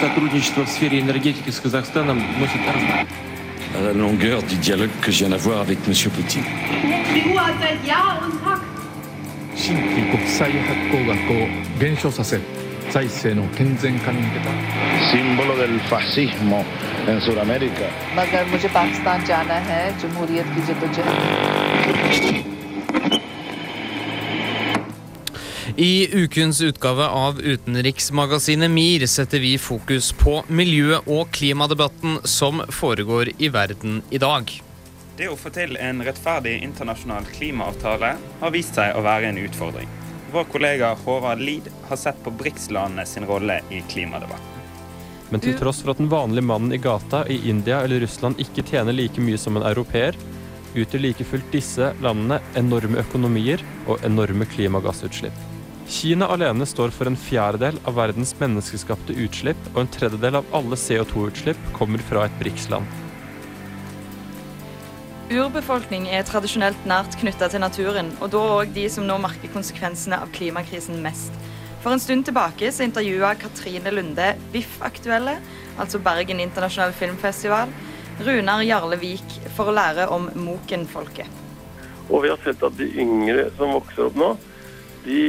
[0.00, 1.50] сотрудничество в сфере энергетики
[3.80, 5.92] la longueur du dialogue que je viens d'avoir avec M.
[6.10, 6.42] Poutine.
[15.10, 16.64] Símbolo del fascismo
[17.08, 17.88] en Sudamérica.
[18.16, 18.44] मगर
[25.80, 33.28] I ukens utgave av utenriksmagasinet MIR setter vi fokus på miljø- og klimadebatten som foregår
[33.38, 34.50] i verden i dag.
[35.16, 39.86] Det å få til en rettferdig internasjonal klimaavtale har vist seg å være en utfordring.
[40.32, 44.64] Vår kollega Håvard Lid har sett på BRICS-landene sin rolle i klimadebatten.
[45.30, 48.66] Men til tross for at den vanlige mannen i gata i India eller Russland ikke
[48.66, 50.18] tjener like mye som en europeer,
[50.74, 55.47] utgjør like fullt disse landene enorme økonomier og enorme klimagassutslipp.
[55.88, 60.76] Kina alene står for en fjerdedel av verdens menneskeskapte utslipp, og en tredjedel av alle
[60.76, 62.84] CO2-utslipp kommer fra et BRICS-land.
[65.32, 70.20] Urbefolkning er tradisjonelt nært knytta til naturen, og da òg de som nå merker konsekvensene
[70.20, 71.32] av klimakrisen mest.
[71.80, 75.38] For en stund tilbake så intervjua Katrine Lunde BIFF-aktuelle,
[75.80, 77.72] altså Bergen internasjonale filmfestival,
[78.28, 81.32] Runar Jarlevik for å lære om Moken-folket.
[82.08, 84.32] Og vi har sett at de yngre som vokser opp nå,
[85.08, 85.22] de,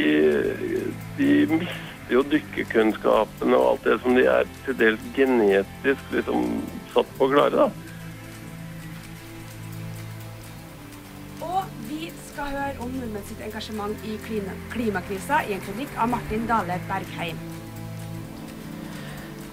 [1.17, 6.49] de mister jo dykkerkunnskapene og alt det som de er til dels genetisk liksom
[6.93, 7.67] satt på å klare.
[7.67, 7.69] da.
[12.39, 16.77] Skal høre om nordmenn sitt engasjement i klima- klimakrisa i en kronikk av Martin Dale
[16.87, 17.39] Bergheim.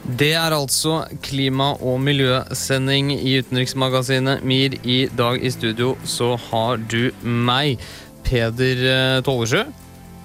[0.07, 4.79] Det er altså klima- og miljøsending i utenriksmagasinet MIR.
[4.87, 7.83] I dag i studio så har du meg,
[8.23, 9.65] Peder eh, Tollesjø.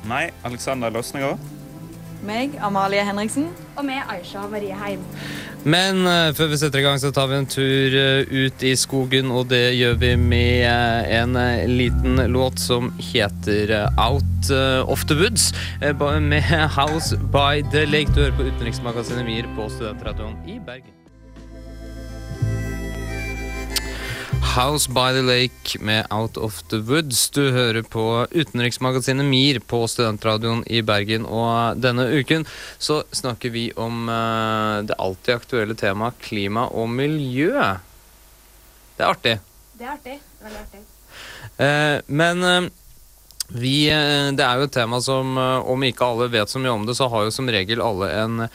[0.08, 1.40] Meg, Alexander Losnegård.
[2.26, 3.50] Meg, Amalie Henriksen.
[3.78, 5.02] Og meg, Aisha Marie Heim.
[5.64, 8.74] Men uh, før vi setter i gang, så tar vi en tur uh, ut i
[8.78, 11.38] skogen, og det gjør vi med uh, en
[11.70, 14.50] liten låt som heter Out
[14.90, 15.52] of the Woods,
[15.82, 16.42] med
[16.80, 18.14] House by the Lake.
[18.16, 21.01] Du hører på Utenriksmagasinet MIR på Studentradioen i Bergen.
[24.52, 27.30] House by the Lake med Out of the Woods.
[27.30, 31.24] Du hører på utenriksmagasinet MIR på Studentradioen i Bergen.
[31.24, 32.44] Og denne uken
[32.76, 37.54] så snakker vi om eh, det alltid aktuelle temaet klima og miljø.
[38.98, 39.38] Det er artig.
[39.80, 40.18] Det er artig.
[40.44, 40.84] Veldig artig.
[41.56, 42.70] Eh, men eh,
[43.54, 46.72] vi, eh, det er jo et tema som, eh, om ikke alle vet så mye
[46.72, 48.48] om det, så har jo som regel alle en,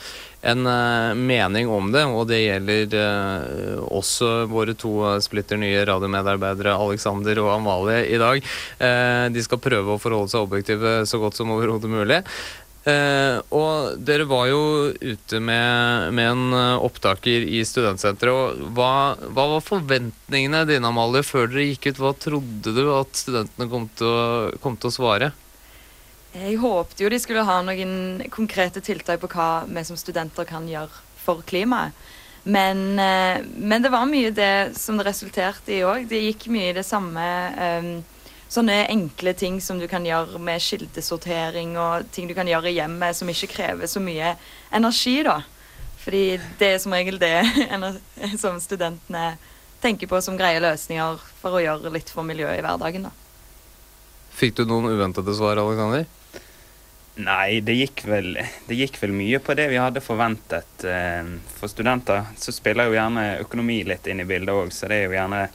[0.43, 2.05] en eh, mening om det.
[2.09, 2.97] Og det gjelder
[3.87, 8.45] også våre to splitter nye radiomedarbeidere, Alexander og Amalie, i dag.
[9.33, 12.23] De skal prøve å forholde seg objektive så godt som overhodet mulig.
[12.87, 14.61] Eh, og dere var jo
[14.95, 18.31] ute med, med en eh, opptaker i studentsenteret.
[18.31, 22.03] og hva, hva var forventningene dine, Amalie, før dere gikk ut?
[22.05, 24.23] Hva trodde du at studentene kom til å,
[24.63, 25.33] kom til å svare?
[26.37, 30.69] Jeg håpte jo de skulle ha noen konkrete tiltak på hva vi som studenter kan
[30.71, 31.97] gjøre for klimaet.
[32.47, 36.07] Men, eh, men det var mye det som det resulterte i òg.
[36.07, 37.89] Det gikk mye i det samme eh,
[38.49, 42.77] Sånne enkle ting som du kan gjøre med kildesortering og ting du kan gjøre i
[42.77, 44.37] hjemmet som ikke krever så mye
[44.75, 45.41] energi, da.
[46.05, 46.25] Fordi
[46.61, 47.35] det er som regel det
[48.43, 49.33] som studentene
[49.83, 53.15] tenker på som greie løsninger for å gjøre litt for miljøet i hverdagen, da.
[54.37, 56.07] Fikk du noen uventede svar, Alexander?
[57.17, 58.35] Nei, det gikk, vel,
[58.69, 60.85] det gikk vel mye på det vi hadde forventet.
[60.85, 64.99] Eh, For studenter så spiller jo gjerne økonomi litt inn i bildet òg, så det
[65.01, 65.47] er jo gjerne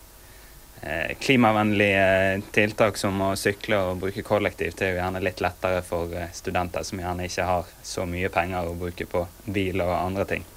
[1.22, 4.80] klimavennlige tiltak som å sykle og bruke kollektivt.
[4.80, 8.31] Det er jo gjerne litt lettere for eh, studenter som gjerne ikke har så mye
[8.34, 10.47] penger å bruke på bil og andre ting.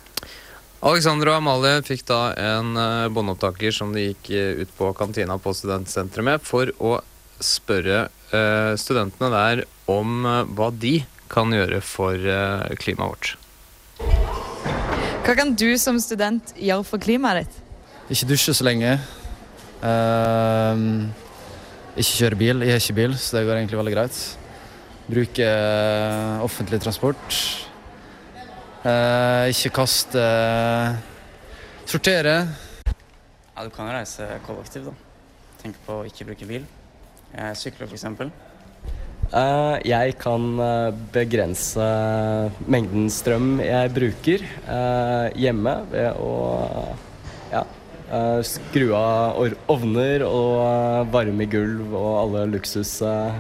[0.84, 2.77] Alexander og Amalie fikk da en
[3.13, 6.99] båndopptaker som de gikk eh, ut på kantina på studentsenteret med, for å
[7.43, 10.99] spørre eh, studentene der om eh, hva de
[11.33, 13.34] kan gjøre for eh, klimaet vårt.
[15.25, 17.60] Hva kan du som student gjøre for klimaet ditt?
[18.13, 18.98] Ikke dusje så lenge.
[19.82, 21.10] Ehm,
[21.97, 22.62] ikke kjøre bil.
[22.62, 24.21] Jeg har ikke bil, så det går egentlig veldig greit.
[25.09, 27.41] Bruke eh, offentlig transport.
[28.84, 30.22] Eh, ikke kaste
[31.84, 32.38] Sortere.
[33.54, 34.94] Ja, du kan jo reise kollektivt, da.
[35.60, 36.65] Tenke på å ikke bruke bil.
[37.34, 38.06] Jeg sykler f.eks.
[39.34, 41.86] Eh, jeg kan eh, begrense
[42.71, 46.34] mengden strøm jeg bruker eh, hjemme ved å
[47.50, 47.65] ja, eh,
[48.47, 49.41] skru av
[49.71, 53.37] ovner og eh, varme gulv og alle luksus, eh,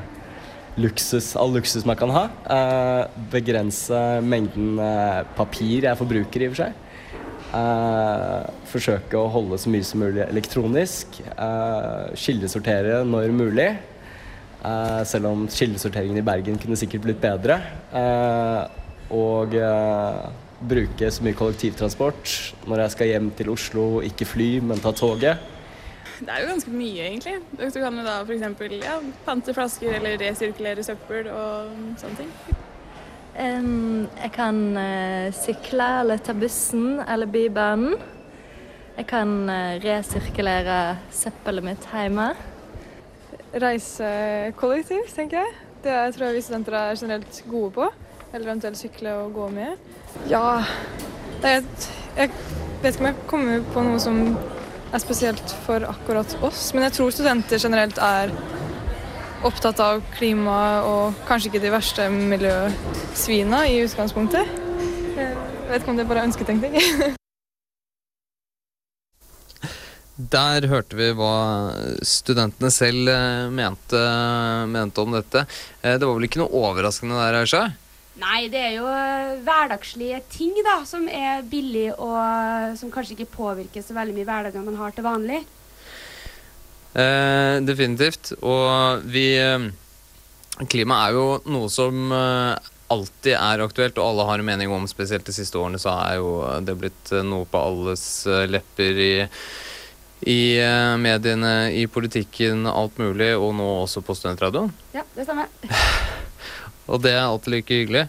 [0.80, 2.24] luksus, all luksus man kan ha.
[2.56, 6.80] Eh, begrense mengden eh, papir jeg forbruker, i og for seg.
[7.54, 11.20] Eh, forsøke å holde så mye som mulig elektronisk.
[11.34, 13.68] Eh, kildesortere når mulig.
[14.64, 17.60] Eh, selv om kildesorteringen i Bergen kunne sikkert blitt bedre.
[17.94, 18.62] Eh,
[19.14, 20.24] og eh,
[20.68, 22.30] bruke så mye kollektivtransport
[22.68, 23.84] når jeg skal hjem til Oslo.
[24.06, 25.50] Ikke fly, men ta toget.
[26.14, 27.34] Det er jo ganske mye, egentlig.
[27.58, 28.84] Du kan jo da f.eks.
[28.84, 32.30] Ja, pante flasker eller resirkulere søppel og sånne ting.
[33.34, 37.96] Um, jeg kan uh, sykle eller ta bussen eller Bybanen.
[38.94, 40.78] Jeg kan uh, resirkulere
[41.10, 42.30] søppelet mitt hjemme.
[43.54, 44.06] Reise
[44.58, 45.58] kollektivt, tenker jeg.
[45.84, 47.90] Det tror jeg vi studenter er generelt gode på.
[48.34, 49.76] Eller eventuelt sykle og gå mye.
[50.30, 50.58] Ja
[51.44, 51.64] Nei, jeg,
[52.16, 52.30] jeg
[52.82, 54.20] vet ikke om jeg kommer på noe som
[54.94, 58.32] er spesielt for akkurat oss, men jeg tror studenter generelt er
[59.44, 60.58] opptatt av klima
[60.88, 64.48] og kanskje ikke de verste miljøsvina i utgangspunktet.
[65.18, 65.34] Jeg
[65.68, 66.78] vet ikke om det bare er ønsketenkning.
[70.34, 71.34] Der hørte vi hva
[72.06, 73.98] studentene selv eh, mente,
[74.70, 75.42] mente om dette.
[75.82, 77.64] Eh, Det var vel ikke noe overraskende der, Aisha?
[78.20, 83.32] Nei, det er jo eh, hverdagslige ting da, som er billig og som kanskje ikke
[83.34, 85.40] påvirker så veldig mye hverdagen man har til vanlig.
[86.94, 88.36] Eh, definitivt.
[88.38, 89.66] Og vi eh,
[90.70, 94.86] Klima er jo noe som eh, alltid er aktuelt, og alle har en mening om.
[94.90, 99.00] Spesielt de siste årene så er jo det blitt eh, noe på alles eh, lepper
[99.02, 99.14] i,
[100.30, 104.70] i eh, mediene, i politikken, alt mulig, og nå også på studentradioen.
[104.94, 105.50] Ja, det stemmer.
[106.88, 108.06] Og det er alltid like hyggelig.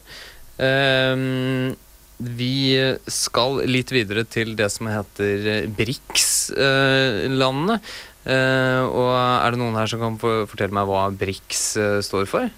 [0.61, 1.75] Ehm,
[2.17, 2.79] vi
[3.11, 7.79] skal litt videre til det som heter BRICS-landene.
[8.25, 12.49] Eh, og er det noen her som kan fortelle meg hva BRICS eh, står for?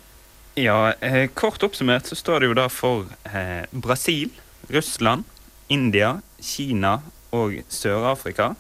[0.57, 4.31] Ja, eh, Kort oppsummert så står det jo da for eh, Brasil,
[4.71, 5.27] Russland,
[5.67, 7.01] India, Kina
[7.35, 8.53] og Sør-Afrika.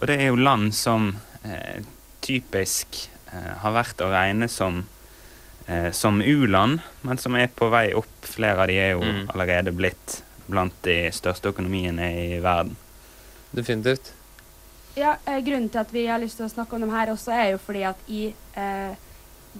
[0.00, 1.12] Og det er jo land som
[2.24, 4.82] typisk har vært å regne som,
[5.68, 8.06] eh, som u-land, men som er på vei opp.
[8.22, 9.28] Flere av de er jo Mm.
[9.34, 12.76] allerede blitt blant de største økonomiene i verden.
[13.52, 14.12] Definitivt.
[14.96, 17.32] Ja, eh, Grunnen til at vi har lyst til å snakke om dem her også,
[17.32, 18.94] er jo fordi at i eh,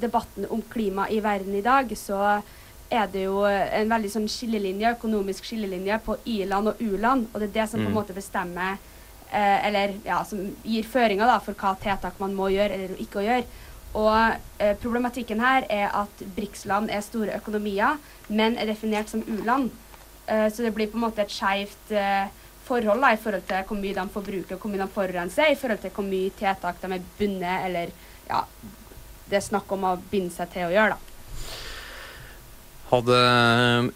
[0.00, 2.42] debatten om klima i verden i dag, så
[2.90, 7.26] er det jo en veldig sånn skillelinje, økonomisk skillelinje på i-land og u-land.
[7.34, 7.98] Og det er det som på en Mm.
[7.98, 8.78] måte bestemmer
[9.32, 13.18] eh, Eller ja, som gir føringer da, for hva tiltak man må gjøre eller ikke
[13.18, 13.44] å gjøre.
[13.96, 17.96] Og eh, problematikken her er at BRICS-land er store økonomier,
[18.28, 19.70] men er definert som u-land.
[20.26, 22.28] Eh, så det blir på en måte et skeivt eh,
[22.66, 25.58] forhold da, i forhold til hvor mye de forbruker og hvor mye de forurenser, i
[25.58, 27.94] forhold til hvor mye tiltak de er bundet eller
[28.26, 28.43] ja,
[29.31, 30.96] det er snakk om å binde seg til å gjøre.
[30.96, 31.02] da.
[32.87, 33.16] Hadde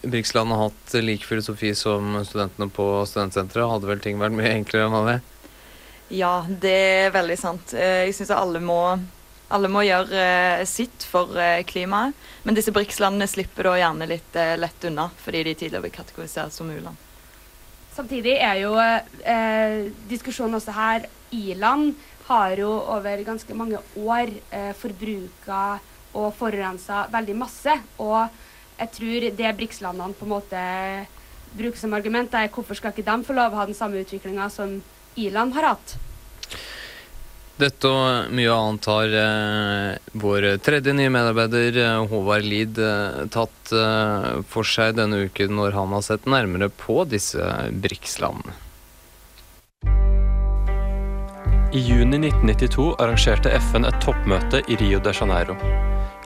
[0.03, 5.11] BRICS-landene hatt lik filosofi som studentene på studentsenteret, hadde vel ting vært mye enklere enn
[5.12, 5.20] det?
[6.11, 6.75] Ja, det
[7.06, 7.75] er veldig sant.
[7.75, 8.81] Eh, Jeg syns alle må
[9.50, 12.17] alle må gjøre eh, sitt for eh, klimaet.
[12.47, 16.55] Men disse BRICS-landene slipper da gjerne litt eh, lett unna, fordi de tidligere ble kategorisert
[16.55, 17.06] som u-land.
[17.91, 21.97] Samtidig er jo eh, diskusjonen også her I-land
[22.31, 25.81] har jo over ganske mange år eh, forbruka
[26.14, 27.75] og forurensa veldig masse.
[27.99, 28.31] Og
[28.79, 30.62] jeg tror det BRICS-landene på en måte
[31.50, 34.46] bruker som argument, er hvorfor skal ikke de få lov å ha den samme utviklinga
[34.55, 34.79] som
[35.19, 35.96] I-land har hatt?
[37.60, 43.72] Dette og mye annet har eh, vår tredje nye medarbeider, eh, Håvard Lid, eh, tatt
[43.76, 47.44] eh, for seg denne uken når han har sett nærmere på disse
[47.84, 48.56] BRICS-landene.
[51.70, 55.58] I juni 1992 arrangerte FN et toppmøte i Rio de Janeiro.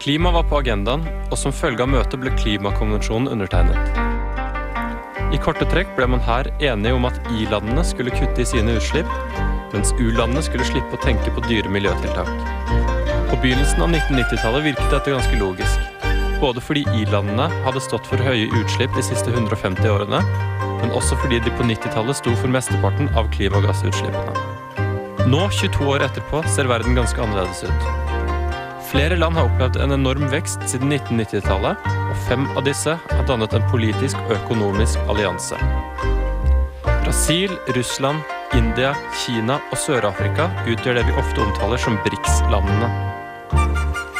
[0.00, 3.98] Klima var på agendaen, og som følge av møtet ble Klimakonvensjonen undertegnet.
[5.34, 9.10] I korte trekk ble man her enige om at i-landene skulle kutte i sine utslipp,
[9.74, 12.30] mens u-landene skulle slippe å tenke på dyre miljøtiltak.
[13.30, 16.08] På begynnelsen av 1990-tallet virket dette ganske logisk.
[16.40, 20.22] Både fordi i-landene hadde stått for høye utslipp de siste 150 årene,
[20.80, 24.34] men også fordi de på 90-tallet sto for mesteparten av klimagassutslippene.
[25.24, 27.86] Nå, 22 år etterpå, ser verden ganske annerledes ut.
[28.90, 33.56] Flere land har opplevd en enorm vekst siden 1990-tallet, og fem av disse har dannet
[33.56, 35.58] en politisk og økonomisk allianse.
[36.84, 38.20] Brasil, Russland,
[38.58, 42.88] India, Kina og Sør-Afrika utgjør det vi ofte omtaler som BRICS-landene.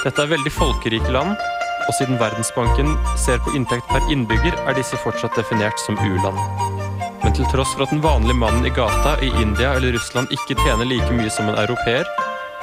[0.04, 1.34] Dette er veldig folkerike land,
[1.84, 6.40] og siden Verdensbanken ser på inntekt per innbygger, er disse fortsatt definert som u-land.
[7.22, 10.58] Men til tross for at den vanlige mannen i gata i India eller Russland ikke
[10.64, 12.08] tjener like mye som en europeer,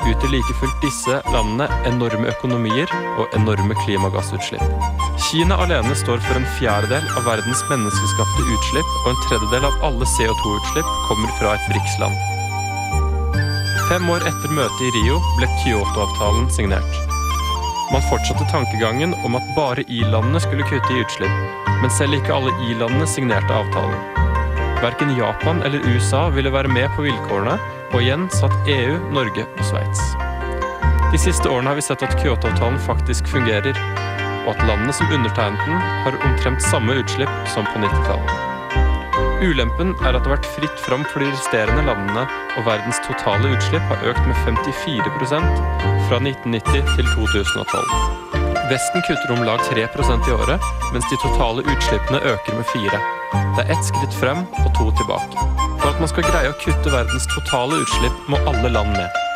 [0.01, 5.09] utgjør like fullt disse landene enorme økonomier og enorme klimagassutslipp.
[5.31, 10.07] Kina alene står for en fjerdedel av verdens menneskeskapte utslipp, og en tredjedel av alle
[10.13, 12.17] CO2-utslipp kommer fra et BRICS-land.
[13.87, 16.99] Fem år etter møtet i Rio ble Kyoto-avtalen signert.
[17.93, 21.39] Man fortsatte tankegangen om at bare i-landene skulle kutte i utslipp,
[21.79, 23.95] men selv ikke alle i-landene signerte avtalen.
[24.83, 27.55] Verken Japan eller USA ville være med på vilkårene,
[27.93, 30.03] og igjen satt EU, Norge og Sveits.
[31.15, 33.79] De siste årene har vi sett at Kyoto-avtalen faktisk fungerer,
[34.45, 38.47] og at landene som undertegnet den, har omtrent samme utslipp som på 90-tallet.
[39.41, 43.55] Ulempen er at det har vært fritt fram for de resterende landene, og verdens totale
[43.55, 45.63] utslipp har økt med 54%
[46.09, 48.21] fra 1990 til 2012.
[48.69, 53.01] Vesten kutter om lag 3% i året, mens de totale utslippene øker med 4
[53.57, 55.49] Det er ett skritt frem og to tilbake.
[55.81, 59.30] For at man skal greie å kutte verdens totale utslipp, må alle land med.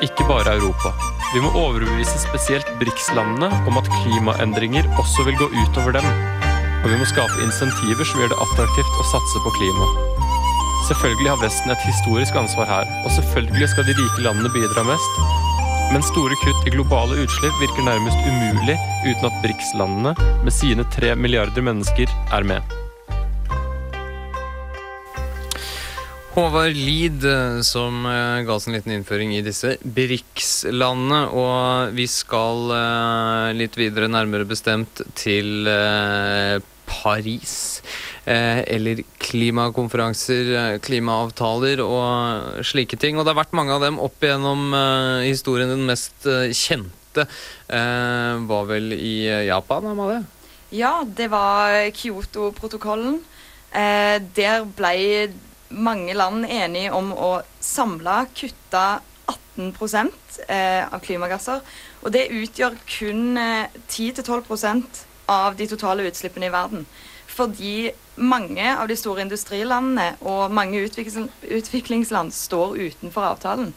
[0.00, 0.94] Ikke bare Europa.
[1.34, 6.06] Vi må overbevise spesielt BRICS-landene om at klimaendringer også vil gå utover dem.
[6.80, 9.90] Og vi må skape insentiver som gjør det attraktivt å satse på klima.
[10.88, 15.22] Selvfølgelig har Vesten et historisk ansvar her, og selvfølgelig skal de rike landene bidra mest.
[15.92, 20.16] Men store kutt i globale utslipp virker nærmest umulig uten at BRICS-landene
[20.46, 22.79] med sine tre milliarder mennesker er med.
[26.40, 31.18] Håvard Lid eh, som eh, ga oss en liten innføring i disse BRICS-landene.
[31.36, 35.68] Og vi skal eh, litt videre, nærmere bestemt, til
[36.88, 37.56] Paris.
[38.24, 43.18] Eller klimakonferanser, klimaavtaler og slike ting.
[43.18, 45.74] Og det har vært mange av dem opp gjennom eh, historien.
[45.74, 46.24] Den mest
[46.56, 47.26] kjente
[47.68, 50.22] var vel i Japan, Amalie?
[50.72, 53.18] Ja, det var Kyoto-protokollen.
[53.70, 54.94] Der ble
[55.70, 57.30] mange land enige om å
[57.62, 58.84] samle kutte
[59.30, 60.10] 18
[60.48, 61.60] eh, av klimagasser.
[62.02, 66.86] Og det utgjør kun eh, 10-12% av de totale utslippene i verden.
[67.30, 73.70] Fordi mange av de store industrilandene og mange utviklingsland står utenfor avtalen.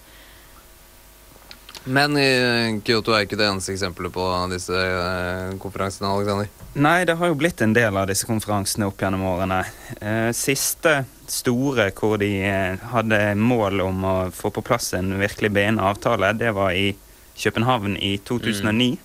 [1.84, 6.63] Men eh, Kyoto er ikke det eneste eksempelet på disse eh, konferansene, Alexander.
[6.74, 9.60] Nei, det har jo blitt en del av disse konferansene opp gjennom årene.
[10.02, 15.52] Eh, siste store hvor de eh, hadde mål om å få på plass en virkelig
[15.54, 16.96] bindende avtale, det var i
[17.38, 18.96] København i 2009.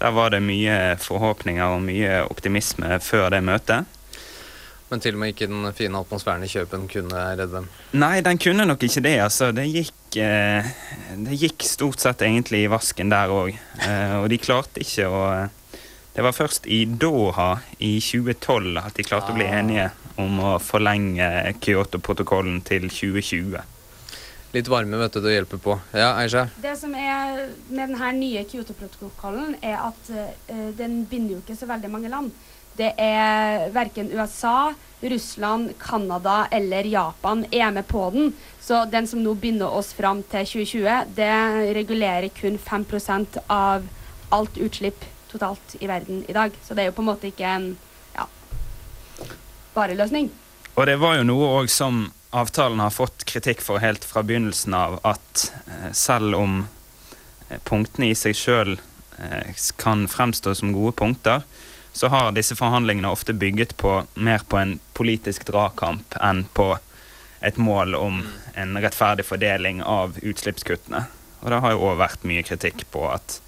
[0.00, 3.86] Der var det mye forhåpninger og mye optimisme før det møtet.
[4.90, 7.68] Men til og med ikke den fine atmosfæren i Kjøpen kunne redde dem.
[8.02, 9.14] Nei, den kunne nok ikke det.
[9.22, 9.52] altså.
[9.54, 10.74] Det gikk, eh,
[11.22, 13.54] det gikk stort sett egentlig i vasken der òg.
[14.18, 15.22] Og de klarte ikke å
[16.16, 20.54] Det var først i Doha i 2012 at de klarte å bli enige om å
[20.64, 21.26] forlenge
[21.60, 23.58] Kyoto-protokollen til 2020.
[24.54, 25.74] Litt varme vet du, det hjelper på.
[25.92, 26.46] Ja, Aisha?
[26.56, 31.68] Det som er med denne nye Kyoto-protokollen, er at uh, den binder jo ikke så
[31.68, 32.30] veldig mange land.
[32.80, 34.70] Det er verken USA,
[35.02, 38.32] Russland, Canada eller Japan er med på den.
[38.64, 43.84] Så den som nå binder oss fram til 2020, det regulerer kun 5% av
[44.32, 45.04] alt utslipp
[45.36, 46.56] totalt i verden i dag.
[46.64, 47.70] Så det er jo på en måte ikke en
[48.16, 48.26] ja,
[49.76, 50.32] bare løsning.
[50.76, 54.74] Og det var jo noe òg som avtalen har fått kritikk for helt fra begynnelsen
[54.76, 56.58] av, at eh, selv om
[57.48, 61.46] eh, punktene i seg sjøl eh, kan fremstå som gode punkter,
[61.96, 66.74] så har disse forhandlingene ofte bygget på mer på en politisk dragkamp enn på
[67.40, 68.20] et mål om
[68.52, 71.06] en rettferdig fordeling av utslippskuttene.
[71.40, 73.38] Og det har jo òg vært mye kritikk på at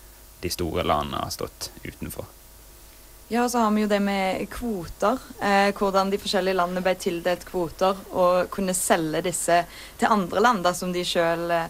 [0.41, 2.27] de store landene har stått utenfor.
[3.29, 5.19] Ja, så har vi jo det med kvoter.
[5.41, 9.59] Eh, hvordan de forskjellige landene ble tildelt kvoter og kunne selge disse
[10.01, 11.69] til andre land dersom de sjøl eh,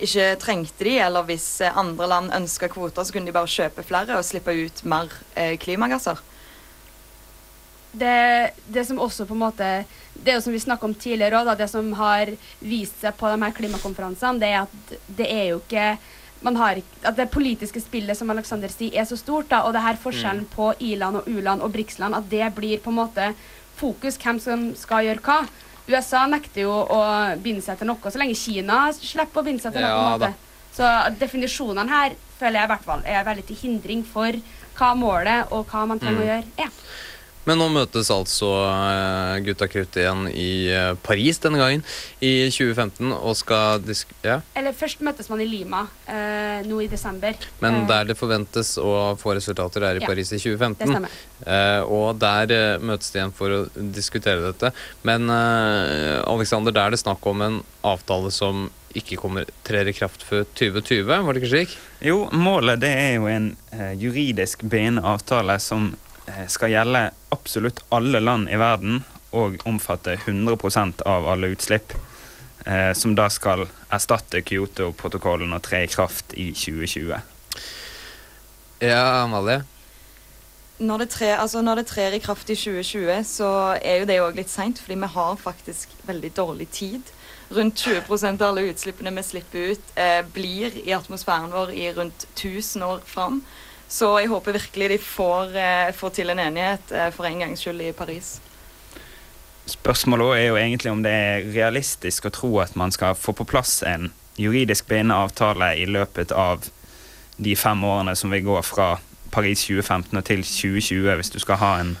[0.00, 3.84] ikke trengte de, eller hvis eh, andre land ønska kvoter, så kunne de bare kjøpe
[3.86, 6.22] flere og slippe ut mer eh, klimagasser.
[7.92, 9.68] Det, det som også på en måte
[10.14, 12.30] Det er jo som vi snakka om tidligere òg, det som har
[12.62, 15.86] vist seg på de her klimakonferansene, det er at det er jo ikke
[16.42, 19.48] ikke, at det politiske spillet som Alexander sier, er så stort.
[19.48, 20.54] da, Og det her forskjellen Mm.
[20.56, 23.34] på i-land og u-land og BRICS-land, at det blir på en måte
[23.76, 25.46] fokus hvem som skal gjøre hva.
[25.88, 29.72] USA nekter jo å binde seg til noe, så lenge Kina slipper å binde seg
[29.72, 29.88] til noe.
[29.90, 30.34] Ja, måte.
[30.72, 34.32] Så definisjonene her føler jeg i hvert fall er veldig til hindring for
[34.78, 36.22] hva målet og hva man trenger Mm.
[36.22, 36.70] å gjøre, er.
[37.48, 41.84] Men nå møtes altså eh, gutta krutt igjen i eh, Paris denne gangen,
[42.20, 44.12] i 2015, og skal disk...
[44.26, 44.40] Ja.
[44.58, 47.38] Eller først møtes man i Lima eh, nå i desember.
[47.64, 50.90] Men Eh, der det forventes å få resultater, er i Ja, Paris i det 2015.
[50.90, 51.14] stemmer.
[51.46, 53.60] Eh, og der møtes de igjen for å
[53.94, 54.72] diskutere dette.
[55.06, 58.68] Men eh, Alexander, der er det snakk om en avtale som
[58.98, 61.74] ikke kommer trer i kraft før 2020, var det ikke slik?
[62.02, 65.92] Jo, målet det er jo en eh, juridisk bindende avtale som
[66.48, 71.94] skal gjelde absolutt alle land i verden og omfatte 100% av alle utslipp.
[72.64, 77.20] Eh, som da skal erstatte Kyoto-protokollen og tre i kraft i 2020.
[78.84, 79.62] Ja, Amalie?
[80.80, 83.48] Når det, tre, altså når det trer i kraft i 2020, så
[83.80, 87.10] er jo det òg litt seint, fordi vi har faktisk veldig dårlig tid.
[87.50, 92.26] Rundt 20% av alle utslippene vi slipper ut, eh, blir i atmosfæren vår i rundt
[92.34, 93.42] 1000 år fram.
[93.90, 97.60] Så jeg håper virkelig de får, eh, får til en enighet eh, for en gangs
[97.64, 98.38] skyld i Paris.
[99.66, 103.46] Spørsmålet er jo egentlig om det er realistisk å tro at man skal få på
[103.50, 106.70] plass en juridisk bindende avtale i løpet av
[107.36, 108.92] de fem årene som vil gå fra
[109.34, 111.92] Paris 2015 og til 2020, hvis du skal ha en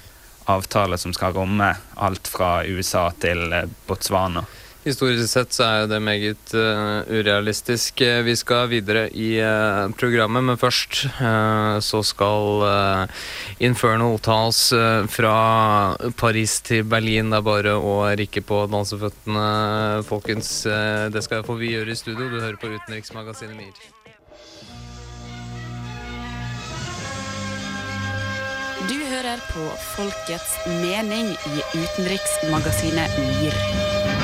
[0.50, 4.46] avtale som skal romme alt fra USA til eh, Botswana.
[4.80, 8.00] Historisk sett så er jo det meget uh, urealistisk.
[8.00, 12.64] Eh, Vi skal videre i uh, programmet, men først uh, så skal
[13.60, 14.72] Infernal tas
[15.12, 15.34] fra
[16.16, 17.28] Paris til Berlin.
[17.28, 20.62] Det er bare å rikke på danseføttene, folkens.
[21.12, 22.30] det skal få vi gjøre i studio.
[22.32, 23.76] Du hører på Utenriksmagasinet MIR.
[28.88, 34.19] Du hører på Folkets mening i utenriksmagasinet MIR.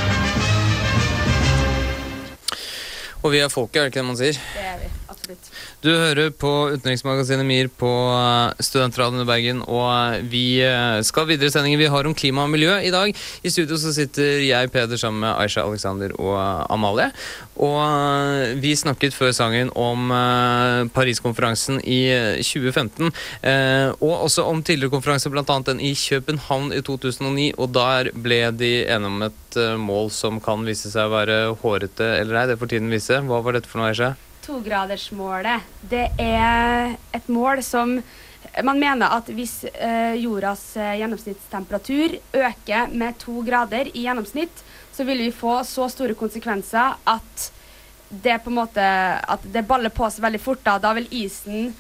[3.27, 4.39] Og vi er folket, er det ikke det man sier?
[4.55, 4.93] Det er vi.
[5.11, 5.49] Absolutt.
[5.83, 11.27] Du hører på utenriksmagasinet MIR på eh, Studentradioen i Bergen, og eh, vi eh, skal
[11.29, 13.11] videre i sendingen vi har om klima og miljø i dag.
[13.43, 16.37] I studio så sitter jeg, Peder, sammen med Aisha, Alexander og
[16.71, 17.11] Amalie.
[17.57, 20.11] Og vi snakket før sangen om
[20.93, 22.03] Paris-konferansen i
[22.45, 23.09] 2015,
[23.97, 25.57] og også om tidligere konferanser, bl.a.
[25.65, 30.69] den i København i 2009, og der ble de enige om et mål som kan
[30.69, 32.47] vise seg å være hårete eller ei.
[32.51, 33.16] Det får tiden vise.
[33.25, 34.15] Hva var dette for noe, Aisha?
[34.47, 37.97] Togradersmålet, det er et mål som
[38.65, 44.63] man mener at hvis eh, jordas eh, gjennomsnittstemperatur øker med to grader i gjennomsnitt,
[44.95, 47.51] så vil vi få så store konsekvenser at
[48.09, 50.63] det på en måte at det baller på seg veldig fort.
[50.65, 51.73] Da, da vil isen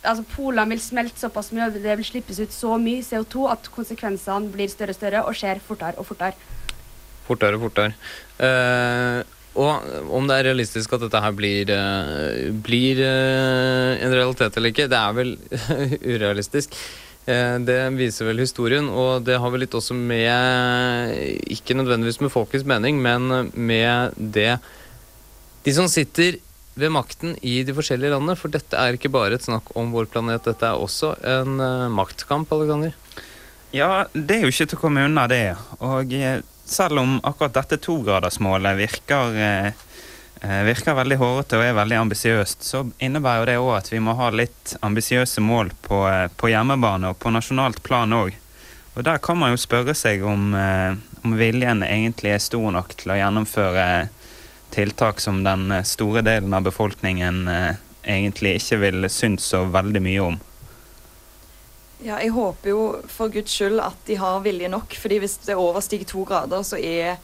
[0.00, 4.52] altså Polene vil smelte såpass mye, det vil slippes ut så mye CO2 at konsekvensene
[4.52, 6.36] blir større og større og skjer fortere og fortere.
[7.26, 7.94] Fortere og fortere.
[8.40, 14.56] Uh og om det er realistisk at dette her blir, uh, blir uh, en realitet
[14.56, 15.34] eller ikke, det er vel
[16.14, 16.76] urealistisk.
[17.28, 22.32] Uh, det viser vel historien, og det har vel litt også med Ikke nødvendigvis med
[22.32, 24.54] folkets mening, men med det
[25.66, 26.40] De som sitter
[26.80, 28.38] ved makten i de forskjellige landene.
[28.38, 31.60] For dette er ikke bare et snakk om vår planet, dette er også en
[31.92, 32.94] maktkamp, Alexander.
[33.76, 35.44] Ja, det er jo ikke til å komme unna det.
[35.84, 36.14] Og
[36.70, 42.84] selv om akkurat dette togradersmålet virker, eh, virker veldig hårete og er veldig ambisiøst, så
[43.02, 47.18] innebærer det òg at vi må ha litt ambisiøse mål på, eh, på, hjemmebane og
[47.18, 48.34] på nasjonalt plan òg.
[48.96, 52.94] Og der kan man jo spørre seg om, eh, om, viljen egentlig er stor nok
[52.96, 54.08] til å gjennomføre
[54.70, 57.48] tiltak som den store delen av befolkningen
[58.04, 60.40] egentlig ikke vil synes så veldig mye om.
[62.02, 62.82] Ja, jeg håper jo
[63.12, 64.94] for guds skyld at de har vilje nok.
[64.96, 67.18] fordi hvis det overstiger to grader, så er,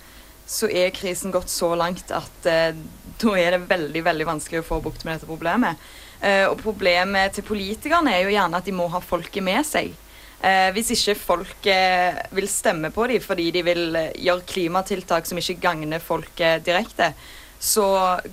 [0.47, 2.75] så er krisen gått så langt at eh,
[3.17, 5.81] da er det veldig veldig vanskelig å få bukt med dette problemet.
[6.21, 9.95] Eh, og problemet til politikerne er jo gjerne at de må ha folket med seg.
[10.45, 11.67] Eh, hvis ikke folk
[12.37, 17.15] vil stemme på dem fordi de vil eh, gjøre klimatiltak som ikke gagner folket direkte,
[17.59, 17.87] så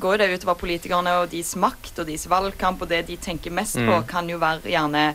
[0.03, 3.79] går det utover politikerne og deres makt og deres valgkamp, og det de tenker mest
[3.79, 4.03] på, Mm.
[4.12, 5.06] kan jo være gjerne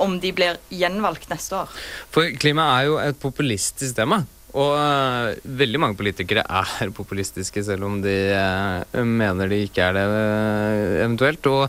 [0.00, 1.80] om de blir gjenvalgt neste år.
[2.12, 4.24] For klima er jo et populistisk tema.
[4.50, 9.98] Og uh, veldig mange politikere er populistiske, selv om de uh, mener de ikke er
[9.98, 11.50] det uh, eventuelt.
[11.50, 11.68] Og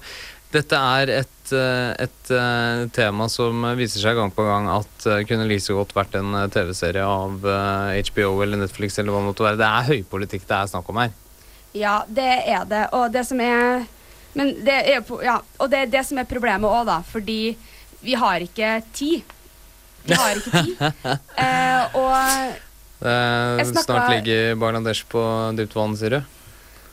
[0.51, 2.31] dette er et, et
[2.91, 7.05] tema som viser seg gang på gang at kunne like så godt vært en TV-serie
[7.07, 9.59] av HBO eller Netflix eller hva det måtte være.
[9.61, 11.13] Det er høypolitikk det er snakk om her.
[11.71, 12.81] Ja, det er det.
[12.99, 13.85] Og det som er
[14.35, 16.99] Men det er Ja, og det er det som er problemet òg, da.
[16.99, 17.55] Fordi
[18.01, 19.21] vi har ikke tid.
[20.05, 20.75] Vi har ikke tid.
[21.45, 22.59] Eh, og
[23.01, 25.21] Eh, Jeg snakket- Snart ligger Bangladesh på
[25.57, 26.19] dypt vann, sier du?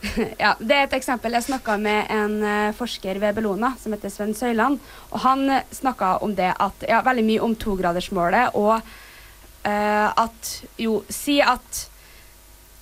[0.40, 1.34] ja, det er et eksempel.
[1.36, 4.78] Jeg snakka med en eh, forsker ved Bellona som heter Sven Søyland.
[5.12, 8.78] Og han uh, snakka om det at Ja, veldig mye om togradersmålet og
[9.68, 11.82] eh, at Jo, si at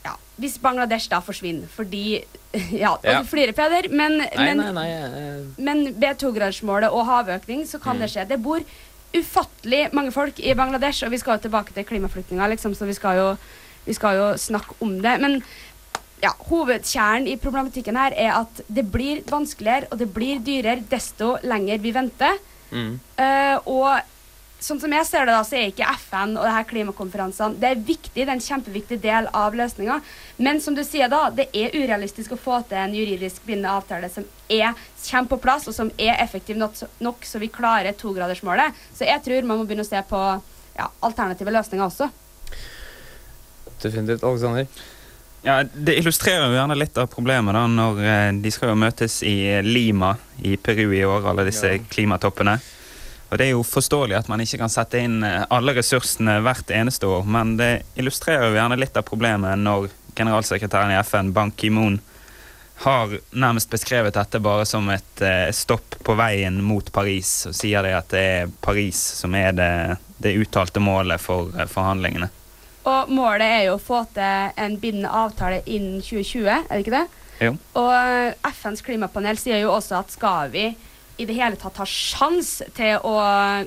[0.06, 2.20] ja, hvis Bangladesh da forsvinner fordi
[2.82, 3.20] Ja, og Ja.
[3.22, 4.88] du flirer, Peder, men, Nei, men, nei, nei.
[4.90, 8.26] eh, men ved togradersmålet og havøkning så kan det skje.
[8.28, 8.60] Det bor
[9.16, 12.96] ufattelig mange folk i Bangladesh, og vi skal jo tilbake til klimaflyktninger, liksom, så vi
[12.96, 13.28] skal jo,
[13.86, 15.14] vi skal jo snakke om det.
[15.22, 15.38] Men
[16.22, 21.36] ja, hovedkjernen i problematikken her er at det blir vanskeligere og det blir dyrere desto
[21.44, 22.38] lenger vi venter.
[22.72, 22.92] Mm.
[23.20, 24.15] Uh, og
[24.62, 27.68] sånn som jeg ser det, da, så er ikke FN og det her klimakonferansene Det
[27.68, 29.98] er viktig, det er en kjempeviktig del av løsninga.
[30.42, 34.10] Men som du sier da, det er urealistisk å få til en juridisk bindende avtale
[34.12, 34.72] som er,
[35.06, 38.76] kommer på plass, og som er effektiv nok, nok så vi klarer togradersmålet.
[38.96, 40.22] Så jeg tror man må begynne å se på
[40.76, 42.10] ja, alternative løsninger også.
[43.82, 44.24] Definitivt.
[44.24, 44.66] Alexander?
[45.46, 49.20] Ja, Det illustrerer jo gjerne litt av problemet da, når eh, de skal jo møtes
[49.22, 52.56] i Lima i Peru i år, alle disse klimatoppene.
[53.30, 56.70] Og Det er jo forståelig at man ikke kan sette inn eh, alle ressursene hvert
[56.70, 61.50] eneste år, men det illustrerer jo gjerne litt av problemet når generalsekretæren i FN, Ban
[61.50, 61.98] Ki-moon,
[62.84, 67.82] har nærmest beskrevet dette bare som et eh, stopp på veien mot Paris, og sier
[67.82, 69.70] det at det er Paris som er det,
[70.22, 72.30] det uttalte målet for eh, forhandlingene.
[72.86, 76.98] Og målet er jo å få til en bindende avtale innen 2020, er det ikke
[77.00, 77.06] det?
[77.42, 77.56] Jo.
[77.76, 80.68] Og FNs klimapanel sier jo også at skal vi
[81.16, 83.14] i det hele tatt har sjans til å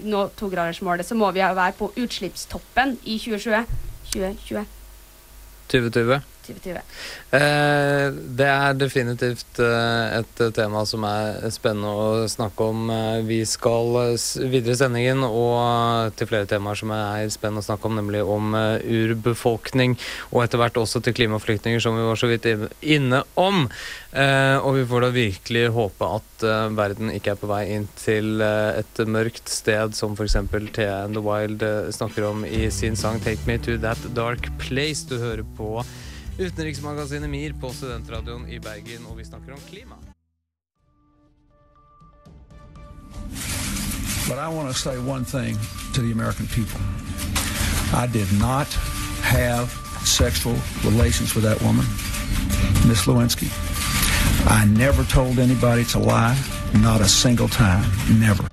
[0.06, 3.80] nå togradersmålet, så må vi være på utslippstoppen i 2020.
[4.14, 4.68] 2020.
[5.70, 6.29] 2020.
[6.50, 6.82] 2020.
[7.38, 12.90] Eh, det er definitivt eh, et tema som er spennende å snakke om.
[12.94, 17.70] Eh, vi skal eh, videre i sendingen og til flere temaer som er spennende å
[17.70, 19.98] snakke om, nemlig om eh, urbefolkning,
[20.34, 22.48] og etter hvert også til klimaflyktninger, som vi var så vidt
[22.82, 23.68] inne om.
[24.10, 27.86] Eh, og vi får da virkelig håpe at eh, verden ikke er på vei inn
[28.00, 30.40] til eh, et mørkt sted, som f.eks.
[30.74, 35.06] Thea the Wild eh, snakker om i sin sang 'Take Me To That Dark Place'.
[35.10, 35.84] Du hører på
[36.40, 39.96] Utenriksmagasinet MIR på Studentradioen i Bergen, og vi snakker om klima.
[44.28, 45.58] But I want to say one thing
[45.94, 46.80] to the American people.
[47.92, 48.68] I did not
[49.24, 49.68] have
[50.06, 51.86] sexual relations with that woman,
[52.88, 53.50] Miss Lewinsky.
[54.48, 56.38] I never told anybody to lie,
[56.74, 57.84] not a single time,
[58.20, 58.46] never.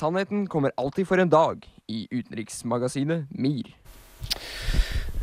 [0.00, 3.74] Sannheten kommer alltid for en dag i utenriksmagasinet MIR.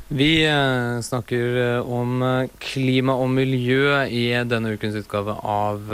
[0.07, 5.89] Vi eh, snakker eh, om eh, klima og miljø i denne ukens utgave av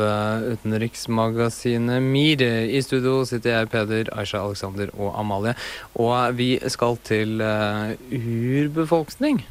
[0.49, 2.43] Utenriksmagasinet MIR.
[2.75, 5.55] I studio sitter jeg, Peder, Aisha, Alexander og Amalie.
[5.95, 9.45] Og vi skal til urbefolkning.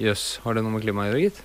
[0.00, 1.42] Jøss, har det noe med klima å gjøre, gitt?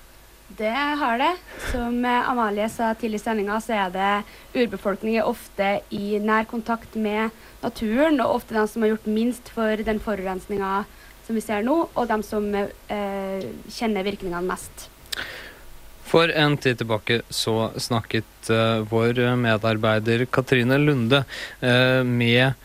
[0.56, 1.34] Det har det.
[1.72, 4.12] Som eh, Amalie sa tidlig i sendinga, så er det
[4.56, 9.52] urbefolkning er ofte i nær kontakt med naturen, og ofte de som har gjort minst
[9.52, 10.84] for den forurensninga
[11.26, 14.88] som vi ser nå, og de som eh, kjenner virkningene mest.
[16.08, 21.20] For en tid tilbake så snakket uh, vår medarbeider Katrine Lunde
[21.60, 22.56] uh, med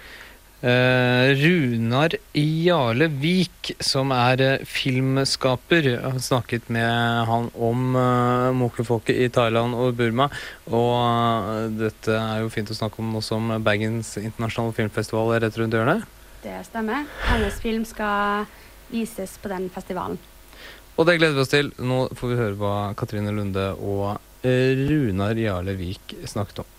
[0.64, 5.90] eh, Runar Jarle Vik, som er uh, filmskaper.
[6.04, 10.30] Har snakket med han om uh, mokefolket i Thailand og Burma.
[10.72, 15.48] Og eh, dette er jo fint å snakke om nå som Bergens internasjonale filmfestival er
[15.48, 16.06] rett rundt hjørnet.
[16.44, 17.08] Det stemmer.
[17.30, 18.46] Hennes film skal
[18.92, 20.20] vises på den festivalen.
[20.94, 21.72] Og det gleder vi oss til.
[21.82, 26.70] Nå får vi høre hva Katrine Lunde og eh, Runar Jarle Vik snakket om.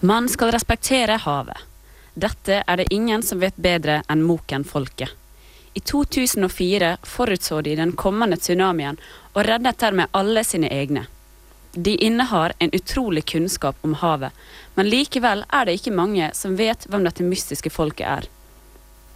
[0.00, 1.69] Man skal respektere havet.
[2.14, 5.10] Dette er det ingen som vet bedre enn Moken-folket.
[5.74, 8.98] I 2004 forutså de den kommende tsunamien
[9.32, 11.06] og reddet dermed alle sine egne.
[11.72, 14.34] De innehar en utrolig kunnskap om havet,
[14.74, 18.26] men likevel er det ikke mange som vet hvem dette mystiske folket er.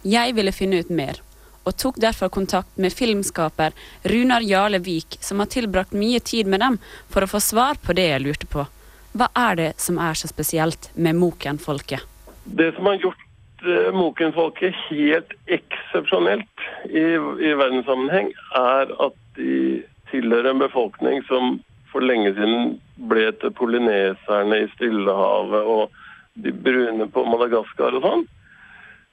[0.07, 1.19] Jeg ville finne ut mer,
[1.67, 3.75] og tok derfor kontakt med filmskaper
[4.07, 6.79] Runar Jarle Vik, som har tilbrakt mye tid med dem
[7.11, 8.63] for å få svar på det jeg lurte på.
[9.15, 12.14] Hva er det som er så spesielt med Moken-folket?
[12.45, 13.25] Det som har gjort
[13.65, 19.81] uh, Moken-folket helt eksepsjonelt i, i verdenssammenheng, er at de
[20.11, 21.57] tilhører en befolkning som
[21.91, 22.75] for lenge siden
[23.09, 26.01] ble til polyneserne i Stillehavet og
[26.43, 28.25] de brune på Madagaskar og sånn.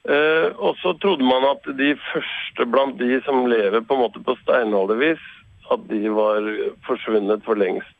[0.03, 4.23] Eh, og så trodde man at de første blant de som lever på en måte
[4.23, 5.23] på steinaldervis,
[5.71, 6.43] at de var
[6.83, 7.95] forsvunnet for lengst.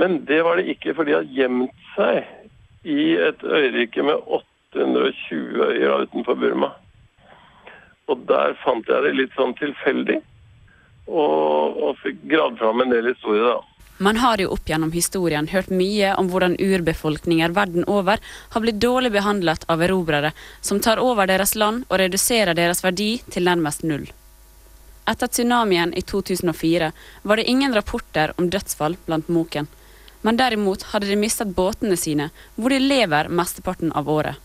[0.00, 2.24] Men det var det ikke, for de har gjemt seg
[2.82, 6.70] i et øyrike med 820 øyer utenfor Burma.
[8.08, 10.20] Og der fant jeg det litt sånn tilfeldig,
[11.10, 13.70] og, og fikk gravd fram en del historier, da.
[14.00, 18.22] Man har jo opp gjennom historien hørt mye om hvordan urbefolkninger verden over
[18.54, 20.30] har blitt dårlig behandlet av erobrere
[20.64, 24.06] som tar over deres land og reduserer deres verdi til nærmest null.
[25.04, 26.88] Etter tsunamien i 2004
[27.28, 29.68] var det ingen rapporter om dødsfall blant Moken,
[30.22, 34.36] men derimot hadde de mistet båtene sine, hvor de lever mesteparten av året.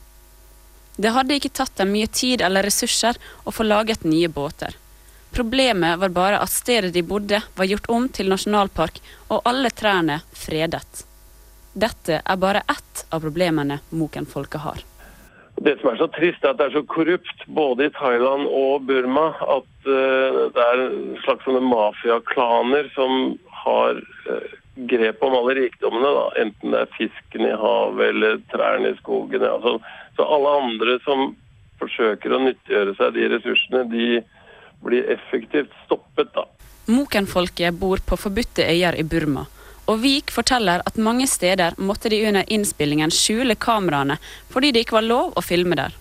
[0.97, 4.77] Det hadde ikke tatt dem mye tid eller ressurser å få laget nye båter.
[5.35, 10.21] Problemet var bare at stedet de bodde var gjort om til nasjonalpark, og alle trærne
[10.31, 11.03] fredet.
[11.75, 14.85] Dette er bare ett av problemene Moken-folket har.
[15.55, 18.88] Det som er så trist, er at det er så korrupt både i Thailand og
[18.88, 20.83] Burma at eh, det er
[21.23, 23.99] slags mafiaklaner som har
[24.31, 26.11] eh, grep om alle rikdommene.
[26.17, 26.25] Da.
[26.43, 29.43] Enten det er fisken i havet eller trærne i skogen.
[29.43, 29.79] Altså,
[30.15, 31.31] så alle andre som
[31.79, 34.21] forsøker å nyttiggjøre seg de ressursene, de
[34.85, 36.31] blir effektivt stoppet.
[36.35, 36.45] da.
[36.88, 39.45] Moken-folket bor på forbudte øyer i Burma.
[39.89, 44.17] Og Vik forteller at mange steder måtte de under innspillingen skjule kameraene
[44.53, 45.93] fordi det ikke var lov å filme der.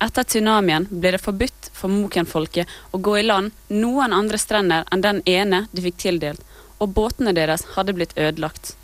[0.00, 5.02] Etter tsunamien ble det forbudt for Moken-folket å gå i land noen andre strender enn
[5.02, 6.44] den ene de fikk tildelt,
[6.78, 8.74] og båtene deres hadde blitt ødelagt.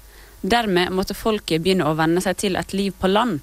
[0.42, 3.40] Dermed måtte folket begynne å venne seg til et liv på land.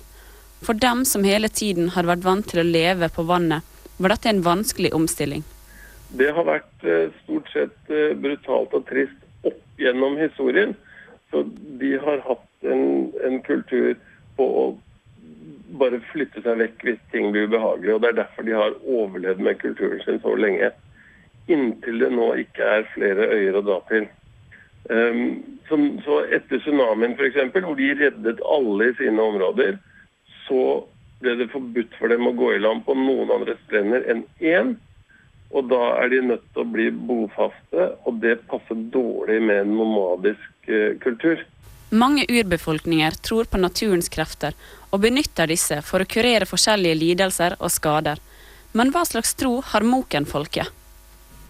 [0.62, 3.66] For dem som hele tiden hadde vært vant til å leve på vannet,
[3.98, 5.42] var dette en vanskelig omstilling.
[6.18, 10.76] Det har vært eh, stort sett eh, brutalt og trist opp gjennom historien.
[11.32, 11.46] Så
[11.82, 13.96] de har hatt en, en kultur
[14.38, 14.66] på å
[15.80, 17.96] bare flytte seg vekk hvis ting blir ubehagelige.
[17.96, 20.74] Og det er derfor de har overlevd med kulturen sin så lenge.
[21.50, 24.10] Inntil det nå ikke er flere øyer å dra til.
[24.90, 29.78] Um, så, så etter tsunamien f.eks., hvor de reddet alle i sine områder,
[30.48, 30.64] så
[31.22, 34.76] ble det forbudt for dem å gå i land på noen andre strender enn én.
[35.52, 39.74] Og da er de nødt til å bli bofaste, og det passer dårlig med en
[39.76, 41.44] nomadisk eh, kultur.
[41.92, 44.56] Mange urbefolkninger tror på naturens krefter
[44.96, 48.22] og benytter disse for å kurere forskjellige lidelser og skader.
[48.72, 50.72] Men hva slags tro har Moken-folket?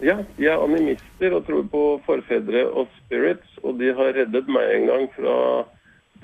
[0.02, 4.74] Ja, de er animister og tror på forfedre og spirits, og de har reddet meg
[4.74, 5.34] en gang fra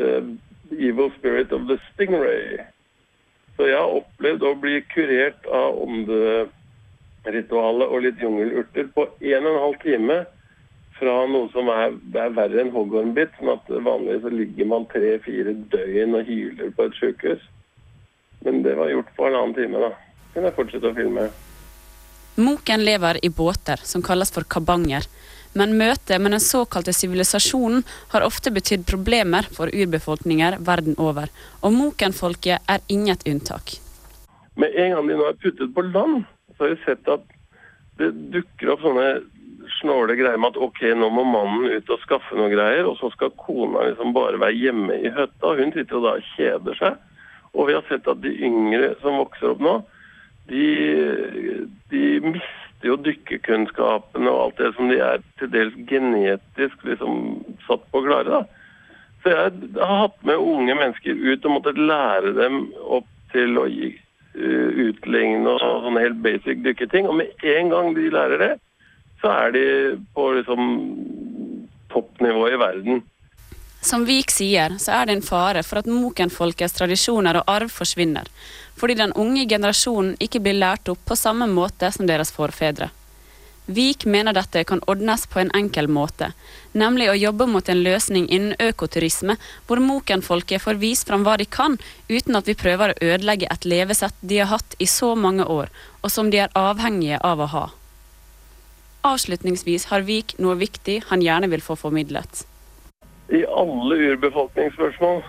[0.00, 0.10] the
[0.74, 2.58] evil spirit of the stingray.
[3.56, 9.52] Så jeg har opplevd å bli kurert av ånderitualet og litt jungelurter på en og
[9.52, 10.16] en halv time
[10.98, 13.30] fra noe som er, er verre enn hoggormbitt.
[13.38, 17.42] sånn at vanligvis ligger man tre-fire døgn og hyler på et sykehus.
[18.42, 19.90] Men det var gjort på halvannen time, da.
[20.34, 21.24] Kan jeg fortsette å filme.
[22.38, 25.03] Moken lever i båter som kalles for kabanger,
[25.59, 31.33] men møtet med den såkalte sivilisasjonen har ofte betydd problemer for urbefolkninger verden over,
[31.66, 33.81] og Moken-folket er inget unntak.
[34.55, 37.27] Med en gang de nå er puttet på land, så har vi sett at
[37.98, 39.09] det dukker opp sånne
[39.81, 43.11] snåle greier med at ok, nå må mannen ut og skaffe noe greier, og så
[43.16, 45.57] skal kona liksom bare være hjemme i høtta.
[45.59, 47.03] Hun sitter jo da og kjeder seg.
[47.59, 49.74] Og vi har sett at de yngre som vokser opp nå,
[50.48, 50.64] de,
[51.92, 57.85] de mister jo dykkerkunnskapene og alt det som de er til dels genetisk liksom satt
[57.90, 58.40] på å klare.
[58.40, 58.59] da.
[59.22, 63.66] Så jeg har hatt med unge mennesker ut og måttet lære dem opp til å
[63.68, 63.90] gi
[64.38, 67.09] uh, utligne og sånne helt basic dykketing.
[67.11, 68.53] Og med en gang de lærer det,
[69.22, 69.64] så er de
[70.14, 70.68] på liksom
[71.90, 73.03] toppnivå i verden.
[73.80, 78.26] Som Vik sier, så er det en fare for at Moken-folkets tradisjoner og arv forsvinner,
[78.76, 82.90] fordi den unge generasjonen ikke blir lært opp på samme måte som deres forfedre.
[83.68, 86.32] Vik mener dette kan ordnes på en enkel måte,
[86.72, 89.36] nemlig å jobbe mot en løsning innen økoturisme,
[89.68, 91.76] hvor Moken-folket får vist fram hva de kan,
[92.08, 95.70] uten at vi prøver å ødelegge et levesett de har hatt i så mange år,
[96.02, 97.66] og som de er avhengige av å ha.
[99.06, 102.48] Avslutningsvis har Vik noe viktig han gjerne vil få formidlet.
[103.28, 105.22] I alle urbefolkningsspørsmål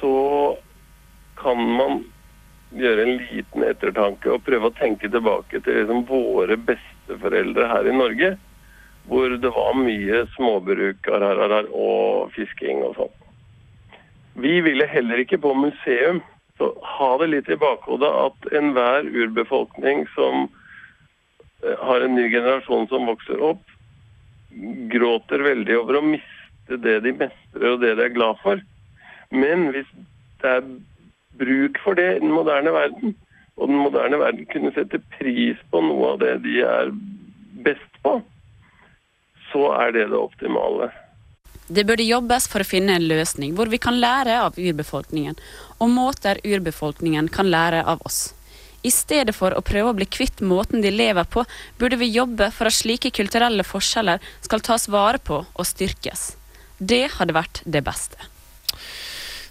[0.00, 0.14] så
[1.38, 2.00] kan man
[2.74, 7.94] gjøre en liten ettertanke og prøve å tenke tilbake til liksom våre besteforeldre her i
[7.94, 8.32] Norge,
[9.10, 13.14] hvor det var mye småbruk og fisking og sånn.
[14.40, 16.22] Vi ville heller ikke på museum.
[16.58, 20.42] Så ha det litt i bakhodet at enhver urbefolkning som
[21.64, 23.62] eh, har en ny generasjon som vokser opp,
[24.92, 26.39] gråter veldig over å miste
[26.78, 28.62] det de mestrer og det de er glad for.
[29.30, 29.88] Men hvis
[30.42, 30.70] det er
[31.40, 33.14] bruk for det i den moderne verden,
[33.60, 36.90] og den moderne verden kunne sette pris på noe av det de er
[37.64, 38.18] best på,
[39.50, 40.90] så er det det optimale.
[41.70, 45.38] Det burde jobbes for å finne en løsning hvor vi kan lære av urbefolkningen,
[45.78, 48.32] og måter urbefolkningen kan lære av oss.
[48.82, 51.44] I stedet for å prøve å bli kvitt måten de lever på,
[51.78, 56.39] burde vi jobbe for at slike kulturelle forskjeller skal tas vare på og styrkes.
[56.80, 58.16] Det hadde vært det beste.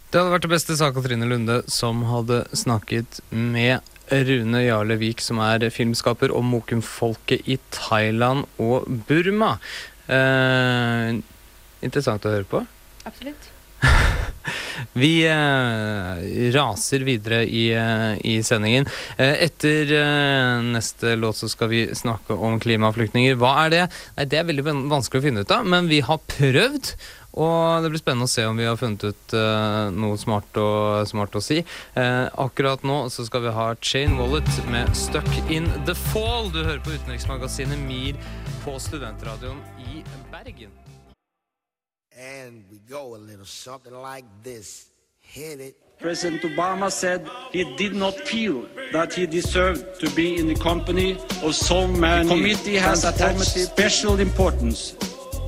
[0.09, 5.21] Det hadde vært det beste, sa Katrine Lunde, som hadde snakket med Rune Jarle Vik,
[5.21, 9.51] som er filmskaper om Mokum-folket i Thailand og Burma.
[10.09, 11.19] Eh,
[11.85, 12.63] interessant å høre på.
[13.05, 13.51] Absolutt.
[14.97, 18.89] Vi eh, raser videre i, eh, i sendingen.
[19.17, 23.37] Eh, etter eh, neste låt så skal vi snakke om klimaflyktninger.
[23.39, 23.85] Hva er det?
[24.17, 26.93] Nei, Det er veldig vanskelig å finne ut av, men vi har prøvd.
[27.37, 30.69] Og det blir spennende å se om vi har funnet ut uh, noe smart å,
[31.05, 31.61] smart å si.
[31.93, 36.49] Uh, akkurat nå så skal vi ha Chain Wallet med 'Stuck in the Fall'.
[36.51, 38.17] Du hører på utenriksmagasinet MIR
[38.65, 39.61] på studentradioen
[39.93, 40.73] i Bergen.
[42.17, 44.87] And we go a little something like this.
[45.21, 45.75] Hit it.
[45.99, 51.17] President Obama said he did not feel that he deserved to be in the company
[51.43, 52.23] of so many.
[52.23, 54.95] The committee has attached special importance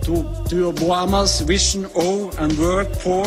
[0.04, 0.14] to,
[0.50, 3.26] to Obama's vision of and work for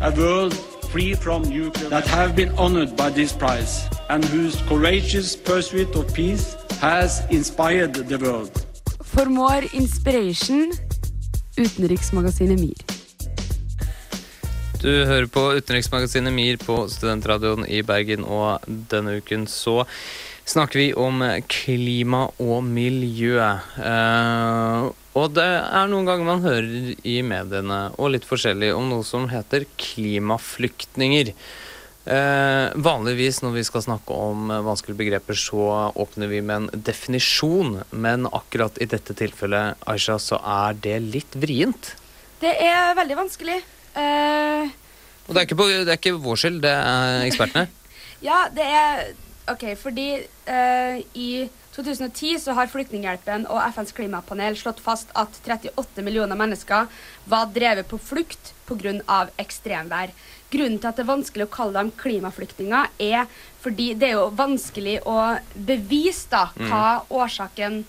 [0.00, 0.54] a world
[0.92, 6.12] free from nuclear that have been honored by this prize and whose courageous pursuit of
[6.14, 8.52] peace has inspired the world.
[9.02, 10.72] For more inspiration,
[11.56, 12.94] utenriksmagasinet MIR.
[14.82, 19.86] Du hører på utenriksmagasinet MIR på studentradioen i Bergen, og denne uken så
[20.44, 23.38] snakker vi om klima og miljø.
[23.40, 29.04] Eh, og det er noen ganger man hører i mediene, og litt forskjellig, om noe
[29.06, 31.30] som heter klimaflyktninger.
[32.04, 37.78] Eh, vanligvis når vi skal snakke om vanskelige begreper, så åpner vi med en definisjon,
[37.96, 41.94] men akkurat i dette tilfellet, Aisha, så er det litt vrient.
[42.42, 43.60] Det er veldig vanskelig.
[43.96, 44.68] Eh,
[45.24, 47.68] Og det er ikke, på, det er ikke vår skyld, det er ekspertene.
[48.28, 49.04] ja, det er
[49.54, 51.30] OK, fordi eh, i
[51.74, 56.86] 2010 så har Flyktninghjelpen og FNs klimapanel slått fast at 38 millioner mennesker
[57.30, 59.26] var drevet på flukt pga.
[59.42, 60.12] ekstremvær.
[60.54, 63.26] Grunnen til at det er vanskelig å kalle dem klimaflyktninger, er
[63.64, 65.16] fordi det er jo vanskelig å
[65.54, 67.80] bevise da, hva årsaken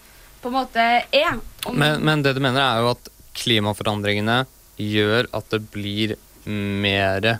[0.41, 1.39] på en måte er.
[1.65, 4.45] Om- Men, men det du mener er jo at klimaforandringene
[4.81, 7.39] gjør at det blir mer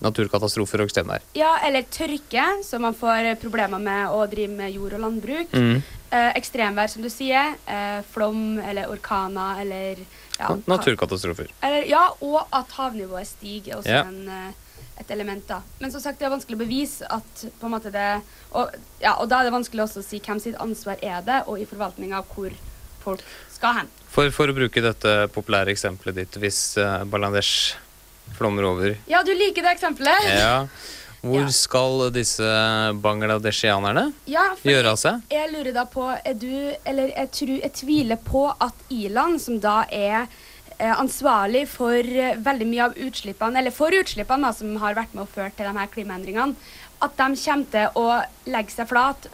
[0.00, 1.24] naturkatastrofer og ekstremvær.
[1.36, 5.52] Ja, eller tørke, så man får problemer med å drive med jord og landbruk.
[5.52, 5.82] Mm.
[6.10, 7.54] Eh, ekstremvær, som du sier.
[7.70, 10.00] Eh, flom eller orkaner eller
[10.40, 11.52] ja, Naturkatastrofer.
[11.62, 14.02] Eller, ja, og at havnivået stiger, er også Ja.
[14.08, 15.46] en, eh, et element.
[15.46, 15.60] da.
[15.80, 18.68] Men som sagt, det er vanskelig å bevise at på en måte det Og,
[19.00, 21.60] ja, og da er det vanskelig også å si hvem sitt ansvar er det, og
[21.60, 22.50] i forvaltninga hvor
[23.00, 23.88] folk skal hen.
[24.08, 27.76] For, for å bruke dette populære eksempelet ditt, hvis eh, Bangladesh
[28.36, 30.26] flommer over, Ja, du liker det eksempelet?
[30.38, 30.66] ja,
[31.24, 32.46] hvor skal disse
[33.04, 35.20] bangladeshianerne Ja, gjøre av seg?
[35.32, 36.48] Jeg lurer da på Er du
[36.88, 40.22] Eller jeg, tror, jeg tviler på at i-land, som da er
[40.78, 45.12] eh, ansvarlig for eh, veldig mye av utslippene, eller for utslippene da, som har vært
[45.14, 46.56] med og ført til de her klimaendringene,
[47.04, 48.06] at de kommer til å
[48.52, 49.28] legge seg flat,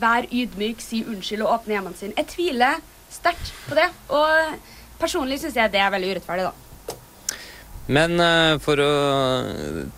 [0.00, 2.14] være ydmyk, si unnskyld og åpne hjemmene sine.
[2.20, 2.78] Jeg tviler
[3.10, 3.88] sterkt på det.
[4.14, 4.60] Og
[5.00, 6.69] personlig syns jeg det er veldig urettferdig, da.
[7.90, 8.90] Men eh, for å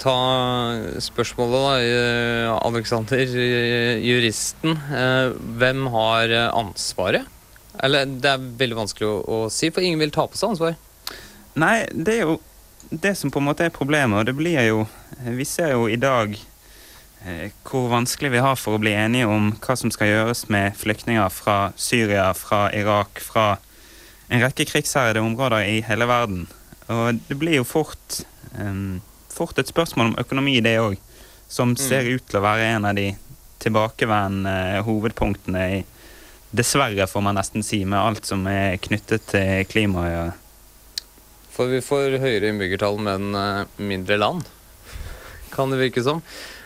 [0.01, 0.17] ta
[1.05, 3.25] spørsmålet, da, eh, Alexander,
[4.01, 4.79] juristen.
[4.97, 7.29] eh, hvem har ansvaret?
[7.83, 10.79] Eller det er veldig vanskelig å, å si, for ingen vil ta på seg ansvar.
[11.61, 12.39] Nei, det er jo
[12.89, 14.87] det som på en måte er problemet, og det blir jo
[15.23, 16.35] Vi ser jo i dag
[17.63, 21.29] hvor vanskelig vi har for å bli enige om hva som skal gjøres med flyktninger
[21.31, 23.61] fra Syria, fra Irak, fra
[24.27, 26.49] en rekke krigsherjede områder i hele verden.
[26.93, 28.21] Og det blir jo fort,
[28.59, 29.01] um,
[29.33, 30.99] fort et spørsmål om økonomi, det òg,
[31.53, 33.11] som ser ut til å være en av de
[33.63, 35.83] tilbakevendende hovedpunktene i
[36.53, 40.05] Dessverre, får man nesten si, med alt som er knyttet til klima.
[41.53, 44.45] For vi får høyere innbyggertall, men eh, mindre land.
[45.53, 46.21] Kan det virke som.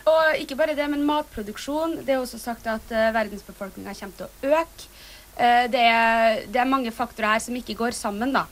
[0.07, 2.01] Og ikke bare det, men matproduksjon.
[2.07, 4.91] Det er også sagt at uh, verdensbefolkninga kommer til å øke.
[5.37, 8.45] Eh, det, er, det er mange faktorer her som ikke går sammen, da.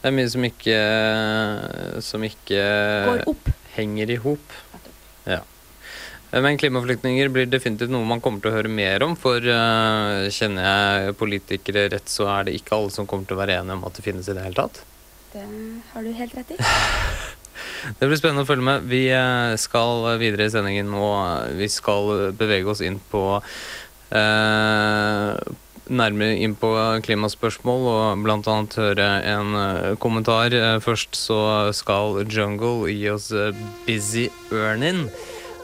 [0.00, 0.76] Det er mye som ikke
[2.04, 2.60] Som ikke
[3.06, 3.50] Går opp.
[3.76, 4.54] henger i hop.
[5.28, 5.42] Ja.
[6.30, 9.16] Men klimaflyktninger blir definitivt noe man kommer til å høre mer om.
[9.18, 13.40] For uh, kjenner jeg politikere rett, så er det ikke alle som kommer til å
[13.42, 14.82] være enige om at det finnes i det hele tatt.
[15.34, 15.42] Det
[15.92, 16.60] har du helt rett i.
[17.98, 18.86] Det blir spennende å følge med.
[18.90, 23.22] Vi eh, skal videre i sendingen, og vi skal bevege oss inn på
[24.16, 25.30] eh,
[25.90, 26.68] Nærmere inn på
[27.02, 28.56] klimaspørsmål og bl.a.
[28.78, 30.54] høre en eh, kommentar.
[30.54, 31.38] Eh, Først så
[31.74, 33.56] skal Jungle gi oss eh,
[33.88, 35.08] Busy Earnin'.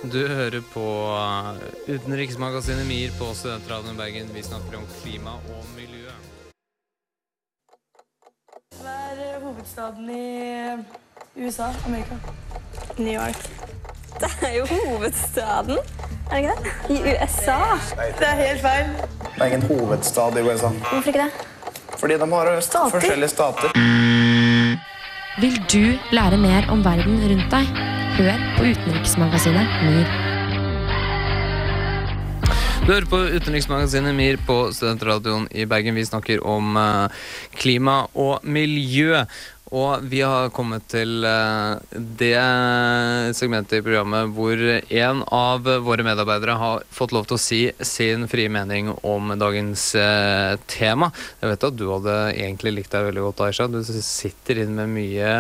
[0.03, 0.87] Du hører på
[1.87, 4.35] utenriksmagasinet MIR på Studentradioen i Bergen.
[4.35, 6.11] Vi snakker om klima og miljø.
[8.83, 11.71] Hva er hovedstaden i USA?
[11.87, 12.19] Amerika?
[12.99, 13.47] New York.
[14.21, 15.79] Det er jo hovedstaden,
[16.31, 16.73] er det ikke det?
[16.91, 17.59] I USA.
[18.19, 18.87] Det er helt feil.
[19.37, 20.69] Det er ingen hovedstad i USA.
[20.91, 21.33] Hvorfor ikke det?
[22.01, 22.91] Fordi de har Stater?
[22.91, 23.69] forskjellige stater.
[25.41, 27.67] Vil du lære mer om verden rundt deg?
[28.17, 30.09] Hør på utenriksmagasinet MIR.
[32.87, 35.97] Du hører på utenriksmagasinet MIR på Studentradioen i Bergen.
[35.99, 37.09] Vi snakker om eh,
[37.59, 39.25] klima og miljø.
[39.75, 42.37] Og vi har kommet til eh, det
[43.35, 48.29] segmentet i programmet hvor en av våre medarbeidere har fått lov til å si sin
[48.31, 51.11] frie mening om dagens eh, tema.
[51.41, 53.67] Jeg vet at du hadde egentlig likt deg veldig godt, Aisha.
[53.67, 55.35] Du sitter inn med mye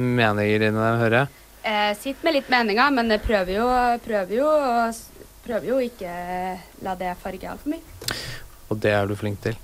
[0.00, 1.36] meninger inni deg, hører jeg.
[1.60, 3.70] Jeg sitter med litt meninger, men jeg prøver jo,
[4.06, 4.50] prøver jo,
[5.44, 6.14] prøver jo ikke
[6.86, 8.16] la det farge altfor mye.
[8.70, 9.58] Og det er du flink til.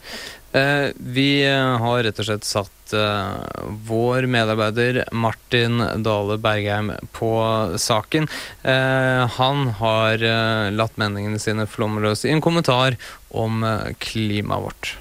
[0.56, 7.32] Eh, vi har rett og slett satt eh, vår medarbeider Martin Dale Bergheim på
[7.78, 8.28] saken.
[8.62, 12.96] Eh, han har eh, latt meningene sine flomme løs i en kommentar
[13.30, 14.96] om eh, klimaet vårt.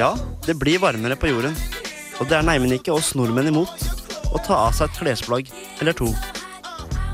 [0.00, 0.14] Ja,
[0.46, 1.56] det blir varmere på jorden.
[2.20, 3.84] Og det er neimen ikke oss nordmenn imot
[4.30, 5.48] å ta av seg et klesplagg
[5.80, 6.10] eller to.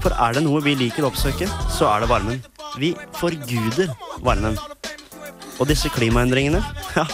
[0.02, 2.42] For er det noe vi liker å oppsøke, så er det varmen.
[2.78, 3.94] Vi forguder
[4.26, 4.58] varmen.
[5.56, 6.60] Og disse klimaendringene,
[6.98, 7.06] ja,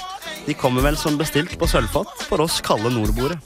[0.46, 3.36] de kommer vel som bestilt på sølvfat for oss kalde nordboere.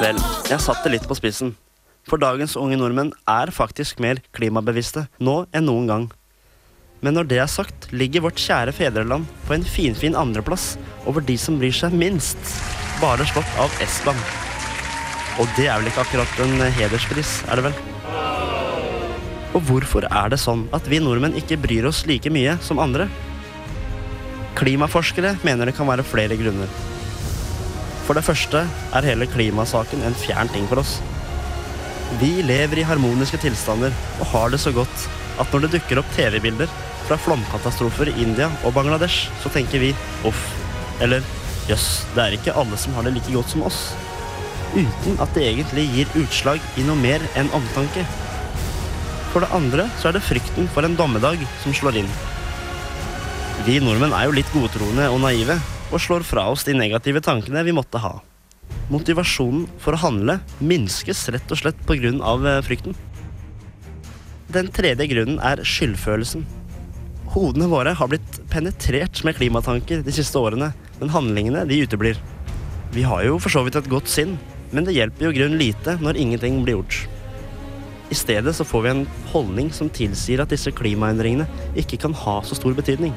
[0.00, 0.16] Vel,
[0.48, 1.52] jeg satte litt på spissen.
[2.08, 6.08] For dagens unge nordmenn er faktisk mer klimabevisste nå enn noen gang.
[7.00, 10.74] Men når det er sagt, ligger vårt kjære fedreland på en finfin andreplass
[11.08, 12.40] over de som bryr seg minst,
[13.00, 14.20] bare slått av Estland.
[15.40, 17.78] Og det er vel ikke akkurat en hederspris, er det vel?
[19.56, 23.08] Og hvorfor er det sånn at vi nordmenn ikke bryr oss like mye som andre?
[24.58, 26.68] Klimaforskere mener det kan være flere grunner.
[28.04, 30.98] For det første er hele klimasaken en fjern ting for oss.
[32.18, 35.04] Vi lever i harmoniske tilstander og har det så godt
[35.40, 36.70] at når det dukker opp TV-bilder
[37.06, 39.92] fra flomkatastrofer i India og Bangladesh, så tenker vi
[40.26, 40.40] uff.
[41.00, 41.22] Eller
[41.70, 43.80] jøss, det er ikke alle som har det like godt som oss.
[44.74, 48.04] Uten at det egentlig gir utslag i noe mer enn omtanke.
[49.30, 52.10] For det andre så er det frykten for en dommedag som slår inn.
[53.66, 55.58] Vi nordmenn er jo litt godtroende og naive,
[55.90, 58.18] og slår fra oss de negative tankene vi måtte ha.
[58.90, 62.10] Motivasjonen for å handle minskes rett og slett pga.
[62.66, 62.96] frykten.
[64.50, 66.42] Den tredje grunnen er skyldfølelsen.
[67.30, 72.18] Hodene våre har blitt penetrert med klimatanker de siste årene, men handlingene de uteblir.
[72.90, 74.34] Vi har jo for så vidt et godt sinn,
[74.72, 77.06] men det hjelper jo grunn lite når ingenting blir gjort.
[78.10, 81.46] I stedet så får vi en holdning som tilsier at disse klimaendringene
[81.78, 83.14] ikke kan ha så stor betydning.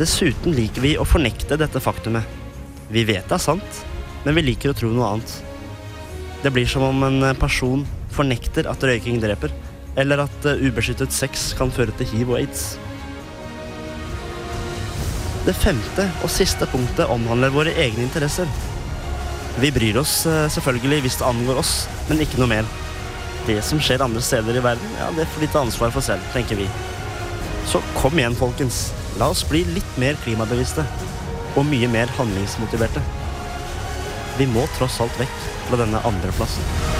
[0.00, 2.39] Dessuten liker vi å fornekte dette faktumet.
[2.90, 3.80] Vi vet det er sant,
[4.24, 5.34] men vi liker å tro noe annet.
[6.42, 9.52] Det blir som om en person fornekter at røyking dreper,
[10.00, 12.64] eller at eh, ubeskyttet sex kan føre til hiv og aids.
[15.46, 18.50] Det femte og siste punktet omhandler våre egne interesser.
[19.60, 21.74] Vi bryr oss eh, selvfølgelig hvis det angår oss,
[22.10, 22.74] men ikke noe mer.
[23.46, 26.26] Det som skjer andre steder i verden, ja, det får de ta ansvar for selv,
[26.34, 26.66] tenker vi.
[27.70, 28.88] Så kom igjen, folkens.
[29.20, 30.84] La oss bli litt mer klimabevisste.
[31.58, 33.02] Og mye mer handlingsmotiverte.
[34.38, 35.36] Vi må tross alt vekk
[35.66, 36.99] fra denne andreplassen.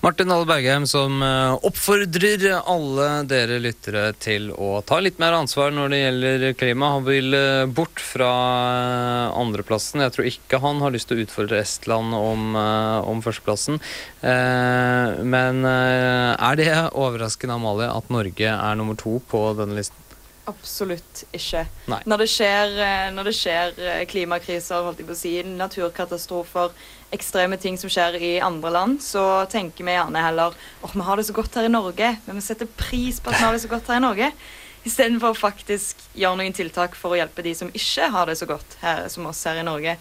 [0.00, 5.74] Martin Dahl Bergheim som eh, oppfordrer alle dere lyttere til å ta litt mer ansvar
[5.76, 6.94] når det gjelder klima.
[6.94, 8.30] Han vil eh, bort fra
[8.78, 10.00] eh, andreplassen.
[10.00, 13.76] Jeg tror ikke han har lyst til å utfordre Estland om, om førsteplassen.
[14.24, 20.06] Men er det overraskende, Amalie, at Norge er nummer to på denne listen?
[20.48, 21.66] Absolutt ikke.
[22.08, 22.72] Når det skjer,
[23.14, 23.76] når det skjer
[24.10, 26.72] klimakriser, holdt jeg på å si, naturkatastrofer,
[27.14, 31.18] ekstreme ting som skjer i andre land, så tenker vi gjerne heller åh, vi har
[31.18, 32.14] det så godt her i Norge.
[32.26, 34.32] Vi setter pris på at vi har det så godt her i Norge.
[34.88, 38.48] Istedenfor å faktisk gjøre noen tiltak for å hjelpe de som ikke har det så
[38.48, 39.96] godt her som oss her i Norge.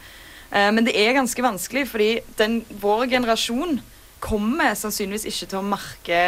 [0.52, 3.82] Eh, men det er ganske vanskelig, fordi den, vår generasjon
[4.24, 6.22] kommer sannsynligvis ikke til å merke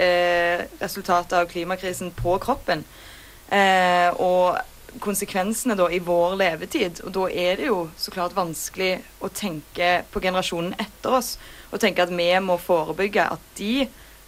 [0.00, 2.84] eh, resultatet av klimakrisen på kroppen.
[3.52, 4.58] Eh, og
[5.00, 7.00] konsekvensene da i vår levetid.
[7.04, 11.36] Og da er det jo så klart vanskelig å tenke på generasjonen etter oss.
[11.70, 13.86] Og tenke at vi må forebygge at de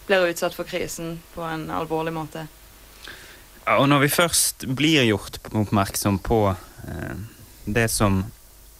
[0.09, 2.47] blir utsatt for krisen på en alvorlig måte.
[3.65, 7.19] Ja, og når vi først blir gjort oppmerksom på eh,
[7.69, 8.23] det som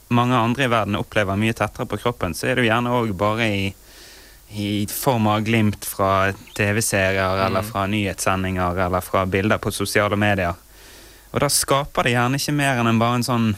[0.10, 3.12] mange andre i verden opplever mye tettere på kroppen, så er det jo gjerne òg
[3.18, 3.68] bare i,
[4.58, 7.70] i form av glimt fra TV-serier eller Mm.
[7.70, 10.58] fra nyhetssendinger eller fra bilder på sosiale medier.
[11.30, 13.52] Og da skaper det gjerne ikke mer enn bare en sånn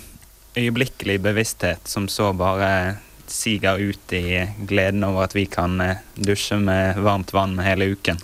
[0.60, 2.98] øyeblikkelig bevissthet som så bare
[3.32, 8.20] siger ut i gleden over at vi kan eh, dusje med varmt vann hele uken.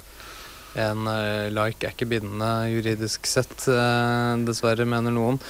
[0.78, 5.42] En eh, like er ikke bindende juridisk sett, eh, dessverre, mener noen.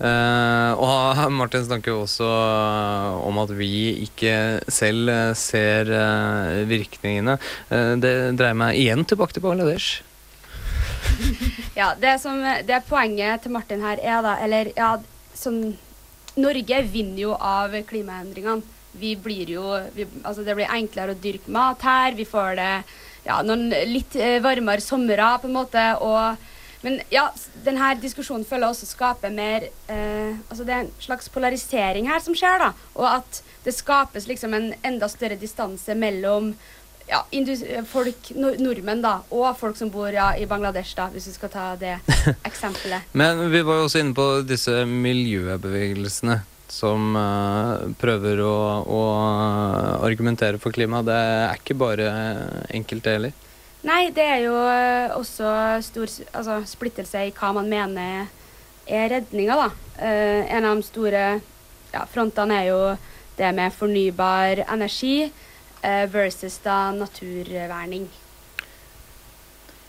[0.00, 2.24] Og Martin snakker jo også
[3.20, 5.90] om at vi ikke selv ser
[6.70, 7.34] virkningene.
[7.68, 10.00] Det dreier meg igjen tilbake til Bangladesh.
[11.80, 14.90] Ja, det som det poenget til Martin her er da, eller ja,
[15.36, 15.62] sånn
[16.40, 18.78] Norge vinner jo av klimaendringene.
[19.00, 22.14] Vi blir jo vi, Altså, det blir enklere å dyrke mat her.
[22.18, 22.72] Vi får det
[23.26, 25.84] ja, noen litt eh, varmere somre, på en måte.
[26.00, 26.48] og
[26.80, 27.26] men ja,
[27.64, 32.22] denne diskusjonen føler jeg også skaper mer eh, Altså det er en slags polarisering her
[32.24, 32.70] som skjer, da.
[32.96, 36.54] Og at det skapes liksom en enda større distanse mellom
[37.10, 37.24] ja,
[37.90, 41.66] folk, nordmenn da, og folk som bor ja, i Bangladesh, da, hvis vi skal ta
[41.80, 41.96] det
[42.48, 43.10] eksempelet.
[43.12, 46.40] Men vi var jo også inne på disse miljøbevegelsene
[46.70, 48.56] som uh, prøver å,
[48.86, 49.00] å
[50.06, 51.02] argumentere for klima.
[51.02, 52.10] Det er ikke bare
[52.70, 53.38] enkelt, det heller.
[53.80, 55.50] Nei, det er jo eh, også
[55.80, 58.28] stor altså, splittelse i hva man mener
[58.84, 59.68] er redninga, da.
[59.96, 61.22] Uh, en av de store
[61.90, 62.80] ja, frontene er jo
[63.40, 65.30] det med fornybar energi
[66.12, 68.08] versus da naturverning.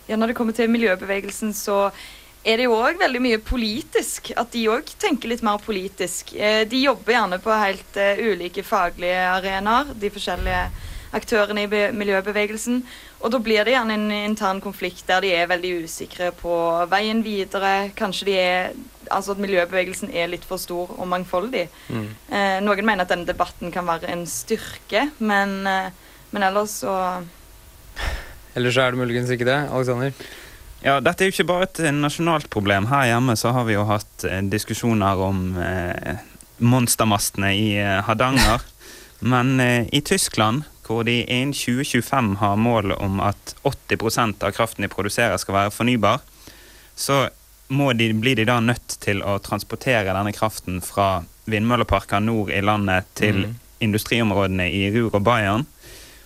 [0.08, 1.92] Ja, når det kommer til miljøbevegelsen, så
[2.44, 4.32] er det jo òg veldig mye politisk.
[4.40, 6.34] At de òg tenker litt mer politisk.
[6.36, 10.64] Eh, De jobber gjerne på helt eh, ulike faglige arenaer, de forskjellige
[11.16, 12.82] aktørene i miljøbevegelsen.
[13.22, 16.56] Og da blir det gjerne en intern konflikt der de er veldig usikre på
[16.92, 17.92] veien videre.
[17.98, 18.74] Kanskje de er
[19.12, 21.66] Altså at miljøbevegelsen er litt for stor og mangfoldig.
[21.92, 25.90] Eh, noen mener at denne debatten kan være en styrke, men, eh,
[26.32, 26.94] men ellers så
[28.56, 29.58] Ellers er det muligens ikke det.
[29.68, 30.14] Alexander?
[30.82, 32.88] Ja, dette er jo ikke bare et nasjonalt problem.
[32.88, 36.22] Her hjemme så har vi jo hatt eh, diskusjoner om eh,
[36.60, 37.68] monstermastene i
[38.08, 38.64] Hardanger.
[39.22, 44.86] Men eh, i Tyskland, hvor de innen 2025 har mål om at 80% av kraften
[44.86, 46.20] de produserer skal være fornybar,
[46.96, 47.24] så
[47.72, 52.60] må de, blir de da nødt til å transportere denne kraften fra vindmølleparker nord i
[52.62, 53.54] landet til mm.
[53.88, 55.66] industriområdene i Rur og Bayern.